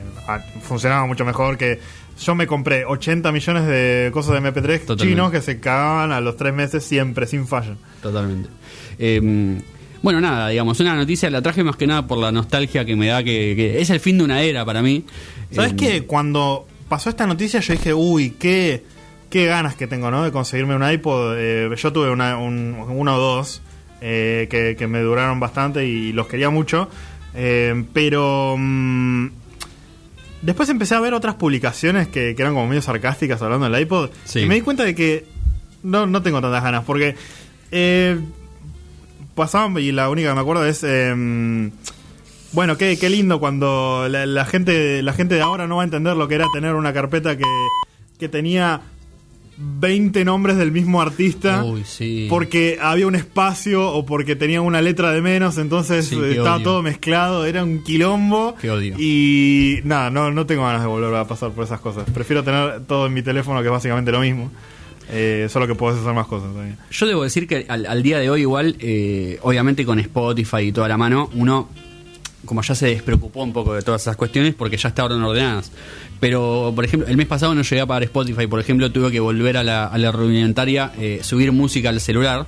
funcionaba 0.63 1.07
mucho 1.07 1.25
mejor 1.25 1.57
que... 1.57 1.81
Yo 2.23 2.37
me 2.37 2.47
compré 2.47 2.85
80 2.85 3.33
millones 3.33 3.67
de 3.67 4.11
cosas 4.13 4.35
de 4.35 4.49
MP3 4.49 4.81
Totalmente. 4.87 5.05
chinos 5.05 5.33
que 5.33 5.41
se 5.43 5.59
cagaban 5.59 6.13
a 6.13 6.21
los 6.21 6.37
tres 6.37 6.55
meses 6.55 6.85
siempre, 6.85 7.27
sin 7.27 7.49
falla. 7.49 7.75
Totalmente. 8.03 8.49
Eh, 9.01 9.61
bueno, 10.05 10.21
nada, 10.21 10.51
digamos, 10.51 10.79
una 10.81 10.95
noticia 10.95 11.31
la 11.31 11.41
traje 11.41 11.65
más 11.65 11.77
que 11.77 11.87
nada 11.87 12.07
por 12.07 12.19
la 12.19 12.31
nostalgia 12.31 12.85
que 12.85 12.95
me 12.95 13.07
da, 13.09 13.25
que, 13.25 13.55
que 13.57 13.81
es 13.81 13.89
el 13.89 14.01
fin 14.01 14.19
de 14.19 14.25
una 14.25 14.43
era 14.43 14.65
para 14.65 14.83
mí. 14.83 15.05
¿Sabes 15.51 15.73
Eh, 15.73 15.77
qué? 15.77 16.03
Cuando 16.05 16.67
pasó 16.89 17.09
esta 17.09 17.27
noticia 17.27 17.61
yo 17.61 17.73
dije, 17.73 17.95
uy, 17.95 18.35
qué, 18.39 18.85
qué 19.31 19.47
ganas 19.47 19.75
que 19.77 19.87
tengo, 19.87 20.11
¿no? 20.11 20.23
De 20.23 20.31
conseguirme 20.31 20.77
un 20.77 20.89
iPod. 20.89 21.37
Eh, 21.39 21.71
yo 21.77 21.93
tuve 21.93 22.11
una, 22.11 22.37
un, 22.37 22.77
uno 22.87 23.17
o 23.17 23.19
dos 23.19 23.63
eh, 24.03 24.47
que, 24.51 24.77
que 24.79 24.87
me 24.87 25.01
duraron 25.01 25.41
bastante 25.41 25.87
y 25.87 26.13
los 26.13 26.27
quería 26.27 26.51
mucho. 26.51 26.91
Eh, 27.35 27.85
pero 27.95 28.57
mm, 28.59 29.29
después 30.43 30.69
empecé 30.69 30.95
a 30.97 31.01
ver 31.01 31.15
otras 31.15 31.37
publicaciones 31.37 32.09
que, 32.09 32.35
que 32.37 32.43
eran 32.43 32.53
como 32.53 32.67
medio 32.69 32.83
sarcásticas 32.83 33.41
hablando 33.41 33.69
del 33.71 33.81
iPod. 33.81 34.11
Sí. 34.27 34.41
Y 34.41 34.47
me 34.47 34.57
di 34.57 34.61
cuenta 34.61 34.85
de 34.85 34.95
que 34.95 35.25
no, 35.83 36.07
no 36.07 36.21
tengo 36.23 36.43
tantas 36.43 36.63
ganas 36.63 36.85
porque... 36.85 37.17
Eh, 37.73 38.19
pasaban 39.35 39.77
y 39.79 39.93
la 39.93 40.09
única 40.11 40.29
que 40.31 40.35
me 40.35 40.41
acuerdo 40.41 40.65
es... 40.67 40.83
em, 40.85 41.71
bueno, 42.53 42.77
qué, 42.79 42.97
qué 42.97 43.11
lindo 43.11 43.41
cuando 43.41 44.07
la, 44.09 44.27
la 44.27 44.45
gente 44.45 45.03
la 45.03 45.13
gente 45.13 45.35
de 45.35 45.41
ahora 45.41 45.67
no 45.67 45.77
va 45.77 45.83
a 45.83 45.85
entender 45.87 46.17
lo 46.17 46.29
que 46.29 46.37
era 46.37 46.47
tener 46.53 46.75
una 46.75 46.93
carpeta 46.93 47.37
que, 47.37 47.43
que 48.17 48.29
tenía 48.29 48.81
20 49.57 50.25
nombres 50.25 50.57
del 50.57 50.71
mismo 50.73 51.01
artista. 51.01 51.65
Uy, 51.65 51.83
sí. 51.85 52.27
Porque 52.31 52.79
había 52.81 53.07
un 53.07 53.15
espacio 53.15 53.89
o 53.93 54.05
porque 54.07 54.37
tenía 54.37 54.61
una 54.61 54.81
letra 54.83 55.11
de 55.13 55.21
menos, 55.21 55.59
entonces 55.59 56.07
Sí, 56.07 56.17
estaba 56.31 56.57
odio. 56.57 56.65
todo 56.65 56.83
mezclado, 56.83 57.45
era 57.45 57.63
un 57.65 57.83
quilombo. 57.85 58.55
Qué 58.61 58.71
odio. 58.71 58.95
Y 58.99 59.81
nada, 59.85 60.11
no, 60.11 60.31
no 60.31 60.47
tengo 60.47 60.63
ganas 60.63 60.83
de 60.83 60.87
volver 60.89 61.15
a 61.15 61.27
pasar 61.27 61.51
por 61.53 61.65
esas 61.65 61.81
cosas. 61.81 62.05
Prefiero 62.13 62.43
tener 62.45 62.83
todo 62.87 63.07
en 63.07 63.15
mi 63.15 63.23
teléfono, 63.23 63.61
que 63.63 63.67
es 63.67 63.73
básicamente 63.73 64.11
lo 64.13 64.21
mismo. 64.21 64.51
Eh, 65.11 65.49
solo 65.51 65.67
que 65.67 65.75
puedes 65.75 66.01
hacer 66.01 66.15
más 66.15 66.27
cosas 66.27 66.51
todavía. 66.53 66.77
Yo 66.91 67.07
debo 67.07 67.23
decir 67.23 67.47
que 67.47 67.67
al, 67.69 67.87
al 67.87 68.03
día 68.03 68.19
de 68.19 68.31
hoy 68.31 68.43
igual, 68.43 68.77
eh, 68.81 69.39
obviamente 69.43 69.85
con 69.85 69.99
Spotify 69.99 70.63
y 70.63 70.73
toda 70.73 70.89
la 70.89 70.97
mano, 70.97 71.31
uno 71.35 71.69
como 72.45 72.63
ya 72.63 72.75
se 72.75 72.87
despreocupó 72.87 73.43
un 73.43 73.53
poco 73.53 73.75
de 73.75 73.83
todas 73.83 74.03
esas 74.03 74.17
cuestiones 74.17 74.55
porque 74.55 74.77
ya 74.77 74.91
estaban 74.91 75.23
ordenadas. 75.23 75.73
Pero, 76.21 76.73
por 76.75 76.85
ejemplo, 76.85 77.09
el 77.09 77.17
mes 77.17 77.27
pasado 77.27 77.55
no 77.55 77.63
llegué 77.63 77.81
a 77.81 77.87
pagar 77.87 78.05
Spotify, 78.05 78.47
por 78.47 78.61
ejemplo, 78.61 78.91
tuve 78.93 79.11
que 79.11 79.21
volver 79.21 79.57
a 79.57 79.63
la, 79.63 79.87
a 79.87 79.99
la 79.99 80.13
rudimentaria, 80.13 80.93
eh, 80.99 81.21
subir 81.23 81.53
música 81.53 81.89
al 81.89 82.01
celular. 82.01 82.47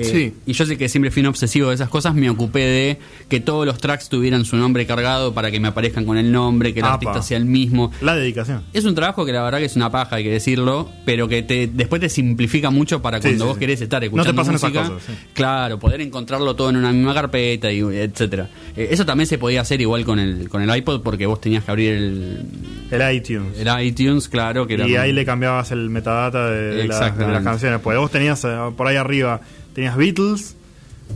Eh, 0.00 0.04
Sí. 0.04 0.34
Y 0.46 0.52
yo 0.52 0.66
sé 0.66 0.76
que 0.76 0.88
siempre 0.88 1.10
fui 1.10 1.20
un 1.22 1.26
obsesivo 1.28 1.68
de 1.68 1.74
esas 1.74 1.88
cosas, 1.88 2.14
me 2.14 2.28
ocupé 2.30 2.60
de 2.60 2.98
que 3.28 3.40
todos 3.40 3.66
los 3.66 3.78
tracks 3.78 4.08
tuvieran 4.08 4.44
su 4.44 4.56
nombre 4.56 4.86
cargado 4.86 5.32
para 5.34 5.50
que 5.50 5.60
me 5.60 5.68
aparezcan 5.68 6.04
con 6.04 6.16
el 6.18 6.30
nombre, 6.32 6.72
que 6.74 6.80
el 6.80 6.86
Apa. 6.86 6.94
artista 6.94 7.22
sea 7.22 7.36
el 7.38 7.44
mismo. 7.44 7.92
La 8.00 8.14
dedicación. 8.16 8.62
Es 8.72 8.84
un 8.84 8.94
trabajo 8.94 9.24
que 9.24 9.32
la 9.32 9.42
verdad 9.42 9.58
que 9.58 9.64
es 9.66 9.76
una 9.76 9.90
paja, 9.90 10.16
hay 10.16 10.24
que 10.24 10.30
decirlo, 10.30 10.88
pero 11.04 11.28
que 11.28 11.42
te, 11.42 11.66
después 11.72 12.00
te 12.00 12.08
simplifica 12.08 12.70
mucho 12.70 13.02
para 13.02 13.20
cuando 13.20 13.44
sí, 13.44 13.48
vos 13.48 13.58
querés 13.58 13.80
estar 13.80 14.00
No 14.00 14.06
escuchando 14.06 14.30
te 14.32 14.36
pasan 14.36 14.54
esas 14.54 14.70
música. 14.72 14.88
cosas, 14.94 15.06
sí. 15.06 15.12
Claro, 15.34 15.78
poder 15.78 16.00
encontrarlo 16.00 16.54
todo 16.56 16.70
en 16.70 16.76
una 16.76 16.92
misma 16.92 17.14
carpeta 17.14 17.70
y 17.72 17.80
etcétera. 17.80 18.48
Eh, 18.76 18.88
eso 18.90 19.04
también 19.06 19.26
se 19.26 19.38
podía 19.38 19.60
hacer 19.60 19.80
igual 19.80 20.04
con 20.04 20.18
el 20.18 20.48
con 20.48 20.62
el 20.62 20.76
iPod 20.76 21.02
porque 21.02 21.26
vos 21.26 21.40
tenías 21.40 21.64
que 21.64 21.70
abrir 21.70 21.92
el, 21.92 22.46
El 22.90 23.14
iTunes. 23.14 23.58
el 23.58 23.84
iTunes, 23.86 24.28
claro, 24.28 24.66
que 24.66 24.74
era 24.74 24.86
y 24.86 24.90
como- 24.92 25.02
ahí 25.02 25.12
le 25.12 25.24
cambiabas 25.24 25.70
el 25.72 25.90
metadata 25.90 26.48
de, 26.50 26.60
de 26.62 26.70
la- 26.70 26.74
de 26.76 26.84
Exactamente. 26.84 27.32
las 27.34 27.42
canciones. 27.44 27.80
Pues 27.82 27.98
vos 27.98 28.10
tenías 28.10 28.44
eh, 28.44 28.48
por 28.76 28.86
ahí 28.86 28.96
arriba, 28.96 29.40
tenías 29.74 29.96
Beatles 29.96 30.56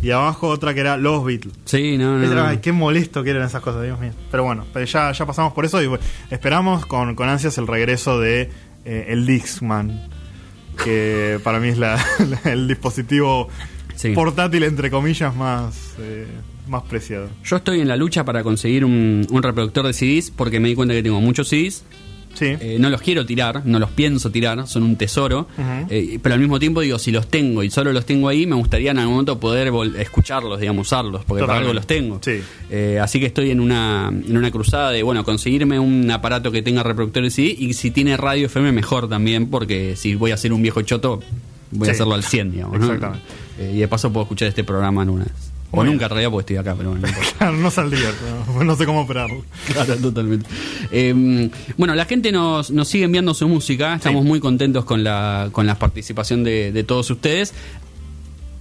y 0.02 0.10
abajo 0.10 0.48
otra 0.48 0.74
que 0.74 0.80
era 0.80 0.96
Los 0.96 1.24
Beatles. 1.24 1.54
Sí, 1.64 1.96
no, 1.98 2.18
no. 2.18 2.44
Ay, 2.44 2.58
qué 2.58 2.72
molesto 2.72 3.22
que 3.22 3.30
eran 3.30 3.44
esas 3.46 3.62
cosas, 3.62 3.82
Dios 3.84 3.98
mío. 4.00 4.12
Pero 4.30 4.42
bueno, 4.44 4.64
pero 4.72 4.84
ya, 4.84 5.12
ya 5.12 5.26
pasamos 5.26 5.52
por 5.52 5.64
eso 5.64 5.80
y 5.82 5.86
bueno, 5.86 6.04
esperamos 6.30 6.84
con, 6.86 7.14
con 7.14 7.28
ansias 7.28 7.56
el 7.58 7.66
regreso 7.66 8.18
de 8.20 8.50
eh, 8.84 9.06
el 9.08 9.24
Dixman, 9.26 10.08
que 10.82 11.38
para 11.44 11.60
mí 11.60 11.68
es 11.68 11.78
la, 11.78 12.04
la- 12.28 12.52
el 12.52 12.68
dispositivo 12.68 13.48
Sí. 13.96 14.10
portátil, 14.12 14.64
entre 14.64 14.90
comillas, 14.90 15.34
más, 15.36 15.94
eh, 16.00 16.26
más 16.66 16.82
preciado. 16.82 17.28
Yo 17.44 17.56
estoy 17.56 17.80
en 17.80 17.86
la 17.86 17.96
lucha 17.96 18.24
para 18.24 18.42
conseguir 18.42 18.84
un, 18.84 19.24
un 19.30 19.42
reproductor 19.42 19.86
de 19.86 19.92
CDs 19.92 20.32
porque 20.32 20.58
me 20.58 20.66
di 20.68 20.74
cuenta 20.74 20.94
que 20.94 21.02
tengo 21.04 21.20
muchos 21.20 21.48
CDs. 21.48 21.84
Sí, 22.34 22.46
Eh, 22.60 22.76
no 22.78 22.90
los 22.90 23.00
quiero 23.00 23.24
tirar, 23.24 23.62
no 23.64 23.78
los 23.78 23.90
pienso 23.90 24.30
tirar, 24.30 24.66
son 24.66 24.82
un 24.82 24.96
tesoro. 24.96 25.48
Eh, 25.88 26.18
pero 26.22 26.34
al 26.34 26.40
mismo 26.40 26.58
tiempo 26.58 26.80
digo, 26.80 26.98
si 26.98 27.10
los 27.10 27.28
tengo 27.28 27.62
y 27.62 27.70
solo 27.70 27.92
los 27.92 28.04
tengo 28.04 28.28
ahí, 28.28 28.46
me 28.46 28.56
gustaría 28.56 28.90
en 28.90 28.98
algún 28.98 29.14
momento 29.14 29.38
poder 29.38 29.72
escucharlos, 29.98 30.60
digamos, 30.60 30.86
usarlos, 30.88 31.24
porque 31.24 31.44
para 31.44 31.58
algo 31.58 31.72
los 31.72 31.86
tengo. 31.86 32.18
Sí. 32.22 32.40
Eh, 32.70 32.98
así 33.00 33.20
que 33.20 33.26
estoy 33.26 33.50
en 33.50 33.60
una, 33.60 34.08
en 34.08 34.36
una 34.36 34.50
cruzada 34.50 34.90
de, 34.90 35.02
bueno, 35.02 35.24
conseguirme 35.24 35.78
un 35.78 36.10
aparato 36.10 36.50
que 36.52 36.62
tenga 36.62 36.82
reproductor 36.82 37.22
de 37.22 37.30
CD 37.30 37.54
y 37.58 37.72
si 37.74 37.90
tiene 37.90 38.16
radio 38.16 38.46
FM 38.46 38.72
mejor 38.72 39.08
también, 39.08 39.48
porque 39.48 39.96
si 39.96 40.14
voy 40.14 40.30
a 40.32 40.34
hacer 40.34 40.52
un 40.52 40.62
viejo 40.62 40.82
choto, 40.82 41.20
voy 41.70 41.88
a 41.88 41.92
hacerlo 41.92 42.14
al 42.14 42.24
100, 42.24 42.52
digamos. 42.52 42.76
Exactamente. 42.76 43.24
Y 43.72 43.78
de 43.78 43.88
paso 43.88 44.12
puedo 44.12 44.24
escuchar 44.24 44.48
este 44.48 44.64
programa 44.64 45.02
en 45.02 45.10
una 45.10 45.26
vez. 45.74 45.80
O 45.80 45.84
Muy 45.84 45.92
nunca 45.92 46.04
en 46.06 46.10
realidad 46.10 46.30
porque 46.30 46.42
estoy 46.42 46.56
acá, 46.56 46.74
pero 46.76 46.90
bueno. 46.90 47.06
Claro, 47.38 47.56
no 47.56 47.70
saldría, 47.70 48.08
pero 48.46 48.64
no 48.64 48.76
sé 48.76 48.86
cómo 48.86 49.00
operarlo. 49.02 49.44
Claro, 49.72 49.96
totalmente. 49.96 50.46
Eh, 50.90 51.50
bueno, 51.76 51.94
la 51.94 52.04
gente 52.04 52.32
nos, 52.32 52.70
nos 52.70 52.88
sigue 52.88 53.04
enviando 53.04 53.34
su 53.34 53.48
música. 53.48 53.94
Estamos 53.94 54.22
Sí. 54.22 54.28
muy 54.28 54.40
contentos 54.40 54.84
con 54.84 55.02
la, 55.04 55.48
con 55.52 55.66
la 55.66 55.78
participación 55.78 56.44
de, 56.44 56.72
de 56.72 56.84
todos 56.84 57.10
ustedes. 57.10 57.52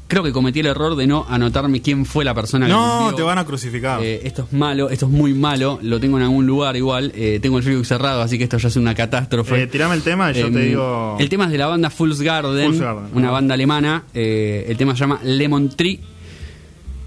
creo 0.08 0.22
que 0.24 0.32
cometí 0.32 0.60
el 0.60 0.68
error 0.68 0.96
de 0.96 1.08
no 1.08 1.26
anotarme 1.28 1.82
quién 1.82 2.06
fue 2.06 2.24
la 2.24 2.36
persona 2.36 2.68
que 2.68 2.72
No, 2.72 3.14
te 3.16 3.24
van 3.24 3.38
a 3.40 3.46
crucificar. 3.46 4.00
Eh, 4.04 4.22
esto 4.26 4.44
es 4.44 4.54
malo, 4.54 4.90
esto 4.92 5.08
es 5.08 5.12
muy 5.12 5.34
malo, 5.34 5.80
lo 5.82 6.00
tengo 6.00 6.18
en 6.18 6.24
algún 6.24 6.46
lugar 6.46 6.76
igual, 6.76 7.12
eh, 7.16 7.40
tengo 7.42 7.58
el 7.58 7.64
Facebook 7.64 7.86
cerrado, 7.88 8.22
así 8.22 8.38
que 8.38 8.44
esto 8.44 8.58
ya 8.60 8.68
es 8.68 8.76
una 8.76 8.94
catástrofe. 8.94 9.64
Eh, 9.64 9.68
tirame 9.68 9.96
el 9.96 10.04
tema 10.04 10.30
y 10.32 10.36
yo 10.36 10.48
Em, 10.48 10.54
te 10.54 10.60
digo. 10.60 11.18
El 11.20 11.30
tema 11.30 11.46
es 11.46 11.52
de 11.52 11.58
la 11.58 11.66
banda 11.68 11.90
Fool's 11.90 12.22
Garden, 12.22 12.66
Fool's 12.66 12.80
Garden, 12.82 13.06
una 13.16 13.30
ah. 13.30 13.32
banda 13.32 13.54
alemana, 13.56 14.04
el 14.14 14.78
tema 14.78 14.94
se 14.94 15.00
llama 15.00 15.20
Lemon 15.24 15.70
Tree. 15.70 16.00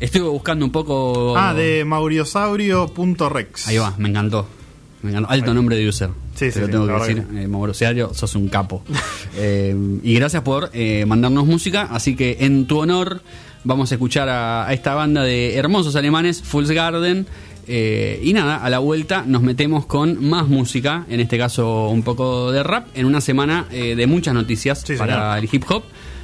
Estuve 0.01 0.29
buscando 0.29 0.65
un 0.65 0.73
poco... 0.73 1.37
Ah, 1.37 1.55
de 1.55 1.85
mauriosaurio.rex. 1.85 3.69
Ahí 3.69 3.79
va, 3.79 3.95
me 3.99 4.09
encantó. 4.09 4.47
Me 5.03 5.11
encantó. 5.11 5.31
Alto 5.31 5.55
nombre 5.55 5.77
de 5.77 5.89
user. 5.89 6.11
Sí, 6.35 6.51
sí, 6.51 6.61
lo 6.61 6.69
tengo 6.69 6.87
que 6.87 6.93
decir. 6.93 7.25
que 7.27 7.43
Eh, 7.45 7.49
Mauricio, 7.49 8.13
sos 8.15 8.35
un 8.35 8.49
capo. 8.49 8.83
Eh, 9.39 9.77
y 10.03 10.15
gracias 10.15 10.43
por 10.43 10.71
eh, 10.73 11.05
mandarnos 11.07 11.45
música. 11.47 11.89
Así 11.91 12.17
que 12.17 12.39
en 12.41 12.67
tu 12.67 12.79
honor 12.79 13.21
vamos 13.65 13.93
a 13.93 13.97
escuchar 13.97 14.31
a, 14.31 14.67
a 14.67 14.73
esta 14.73 14.95
banda 14.95 15.23
de 15.25 15.57
hermosos 15.57 15.95
alemanes, 15.95 16.41
Fool's 16.43 16.71
Garden. 16.71 17.27
Eh, 17.69 18.19
y 18.23 18.33
nada, 18.33 18.57
a 18.57 18.71
la 18.71 18.79
vuelta 18.79 19.25
nos 19.27 19.43
metemos 19.43 19.85
con 19.85 20.25
más 20.27 20.49
música, 20.49 21.05
en 21.11 21.21
este 21.21 21.37
caso 21.37 21.89
un 21.91 22.03
poco 22.03 22.51
de 22.51 22.63
rap, 22.63 22.87
en 22.95 23.05
una 23.05 23.21
semana 23.21 23.67
eh, 23.73 23.95
de 23.95 24.07
muchas 24.07 24.33
noticias 24.33 24.83
Sí, 24.87 24.95
para 24.97 25.35
señor. 25.35 25.39
el 25.39 25.49
hip 25.53 25.65
hop. 25.71 25.83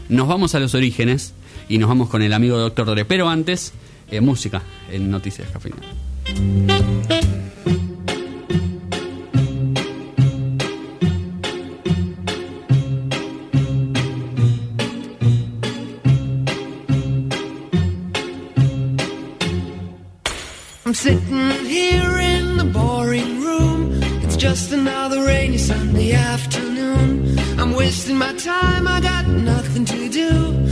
Nos 0.08 0.26
vamos 0.26 0.54
a 0.54 0.61
los 0.61 0.74
orígenes 0.74 1.35
y 1.68 1.79
nos 1.79 1.88
vamos 1.88 2.09
con 2.09 2.22
el 2.22 2.33
amigo 2.33 2.59
Doctor 2.59 2.90
Dre. 2.90 3.05
Pero 3.05 3.29
antes, 3.29 3.72
eh, 4.11 4.20
música 4.20 4.62
en 4.90 5.11
Noticias 5.11 5.48
Cafeína. 5.51 5.77
I'm 20.85 20.94
sitting 20.94 21.64
here 21.64 22.18
in 22.18 22.59
the 22.59 22.64
boring 22.64 23.40
room. 23.42 24.03
It's 24.22 24.37
just 24.37 24.72
another 24.72 25.25
rainy 25.25 25.57
Sunday 25.57 26.12
afternoon. 26.12 27.38
I'm 27.59 27.72
wasting 27.72 28.18
my 28.18 28.35
time, 28.35 28.87
I 28.87 29.01
got 29.01 29.27
nothing 29.27 29.87
to 29.87 30.09
do. 30.11 30.71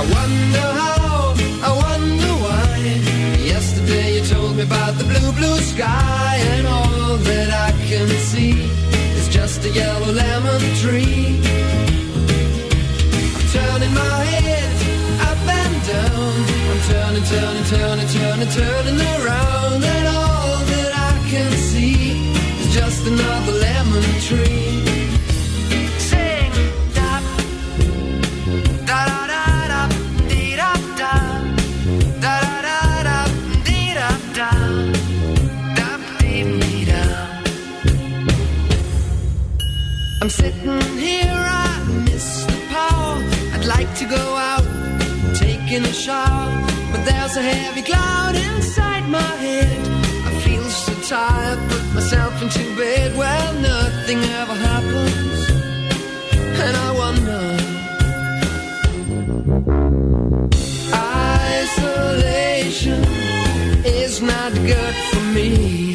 I 0.00 0.02
wonder 0.02 0.66
how, 0.80 1.34
I 1.68 1.70
wonder 1.84 2.32
why. 2.44 2.78
Yesterday 3.52 4.16
you 4.16 4.22
told 4.24 4.56
me 4.56 4.62
about 4.62 4.94
the 4.96 5.04
blue, 5.04 5.30
blue 5.32 5.58
sky, 5.58 6.36
and 6.54 6.66
all 6.66 7.18
that 7.28 7.48
I 7.68 7.70
can 7.84 8.08
see 8.30 8.64
is 9.18 9.28
just 9.28 9.62
a 9.66 9.68
yellow 9.68 10.10
lemon 10.10 10.62
tree. 10.80 11.36
I'm 13.36 13.46
turning 13.52 13.92
my 13.92 14.24
head 14.32 14.72
up 15.28 15.42
and 15.60 15.76
down. 15.92 16.32
I'm 16.72 16.80
turning, 16.88 17.26
turning, 17.34 17.66
turning, 17.74 18.08
turning, 18.08 18.50
turning 18.56 19.00
around, 19.20 19.49
taking 45.70 45.86
a 45.88 45.92
shower, 45.92 46.66
but 46.90 47.04
there's 47.04 47.36
a 47.36 47.42
heavy 47.42 47.82
cloud 47.82 48.34
inside 48.34 49.08
my 49.08 49.32
head. 49.44 49.78
I 50.26 50.32
feel 50.40 50.64
so 50.64 50.92
tired, 51.02 51.58
put 51.70 51.94
myself 51.94 52.42
into 52.42 52.58
bed. 52.76 53.16
Well, 53.16 53.54
nothing 53.54 54.18
ever 54.18 54.54
happens, 54.54 55.50
and 56.64 56.76
I 56.76 56.90
wonder. 57.02 57.56
Isolation 61.62 63.04
is 63.84 64.20
not 64.20 64.52
good 64.54 64.94
for 65.10 65.22
me. 65.36 65.94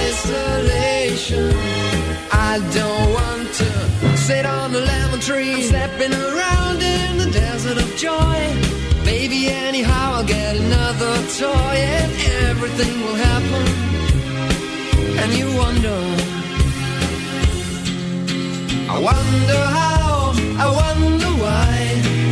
Isolation. 0.00 1.54
I 2.32 2.58
don't 2.74 3.12
want 3.20 3.48
to 3.60 4.16
sit 4.16 4.44
on 4.46 4.74
a 4.74 4.80
lemon 4.80 5.20
tree. 5.20 5.54
I'm 5.54 5.62
stepping 5.62 6.12
around 6.12 6.26
in 6.26 6.30
the 6.30 6.65
of 7.96 8.02
joy. 8.02 9.04
Baby, 9.04 9.48
anyhow, 9.48 10.14
I'll 10.16 10.24
get 10.24 10.56
another 10.56 11.14
toy 11.38 11.76
and 11.98 12.12
everything 12.48 13.00
will 13.02 13.14
happen. 13.14 13.66
And 15.20 15.32
you 15.38 15.46
wonder. 15.56 15.98
I 18.88 18.98
wonder 19.10 19.62
how, 19.80 20.32
I 20.64 20.66
wonder 20.82 21.30
why. 21.42 21.72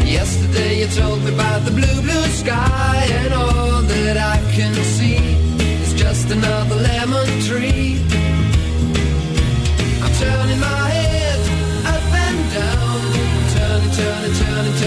Yesterday 0.07 0.81
you 0.81 0.87
told 0.89 1.23
me 1.25 1.35
about 1.35 1.65
the 1.65 1.71
blue, 1.71 2.01
blue 2.03 2.27
sky, 2.43 3.07
and 3.21 3.35
all 3.35 3.83
that 3.83 4.17
I 4.17 4.37
can 4.53 4.75
see 4.97 5.19
is 5.83 5.95
just 5.95 6.31
another 6.31 6.77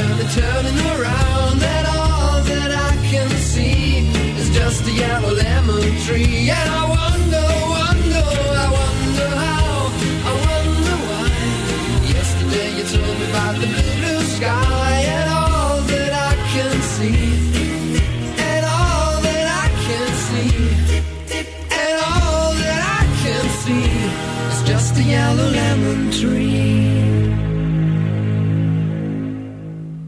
turning, 0.07 0.27
turning, 0.29 0.79
around, 0.87 1.61
and 1.61 1.87
all 1.87 2.41
that 2.43 2.71
I 2.71 2.95
can 3.09 3.29
see 3.29 4.07
is 4.39 4.49
just 4.55 4.87
a 4.87 4.91
yellow 4.91 5.33
lemon 5.33 5.97
tree. 6.05 6.49
And 6.49 6.69
I 6.69 6.83
wonder, 6.97 7.47
wonder, 7.75 8.25
I 8.63 8.67
wonder 8.79 9.29
how, 9.43 9.91
I 10.29 10.33
wonder 10.47 10.97
why. 11.07 11.29
Yesterday 12.07 12.69
you 12.77 12.83
told 12.83 13.19
me 13.19 13.29
about 13.29 13.55
the 13.59 13.67
blue, 13.67 13.95
blue 13.99 14.21
sky, 14.35 14.76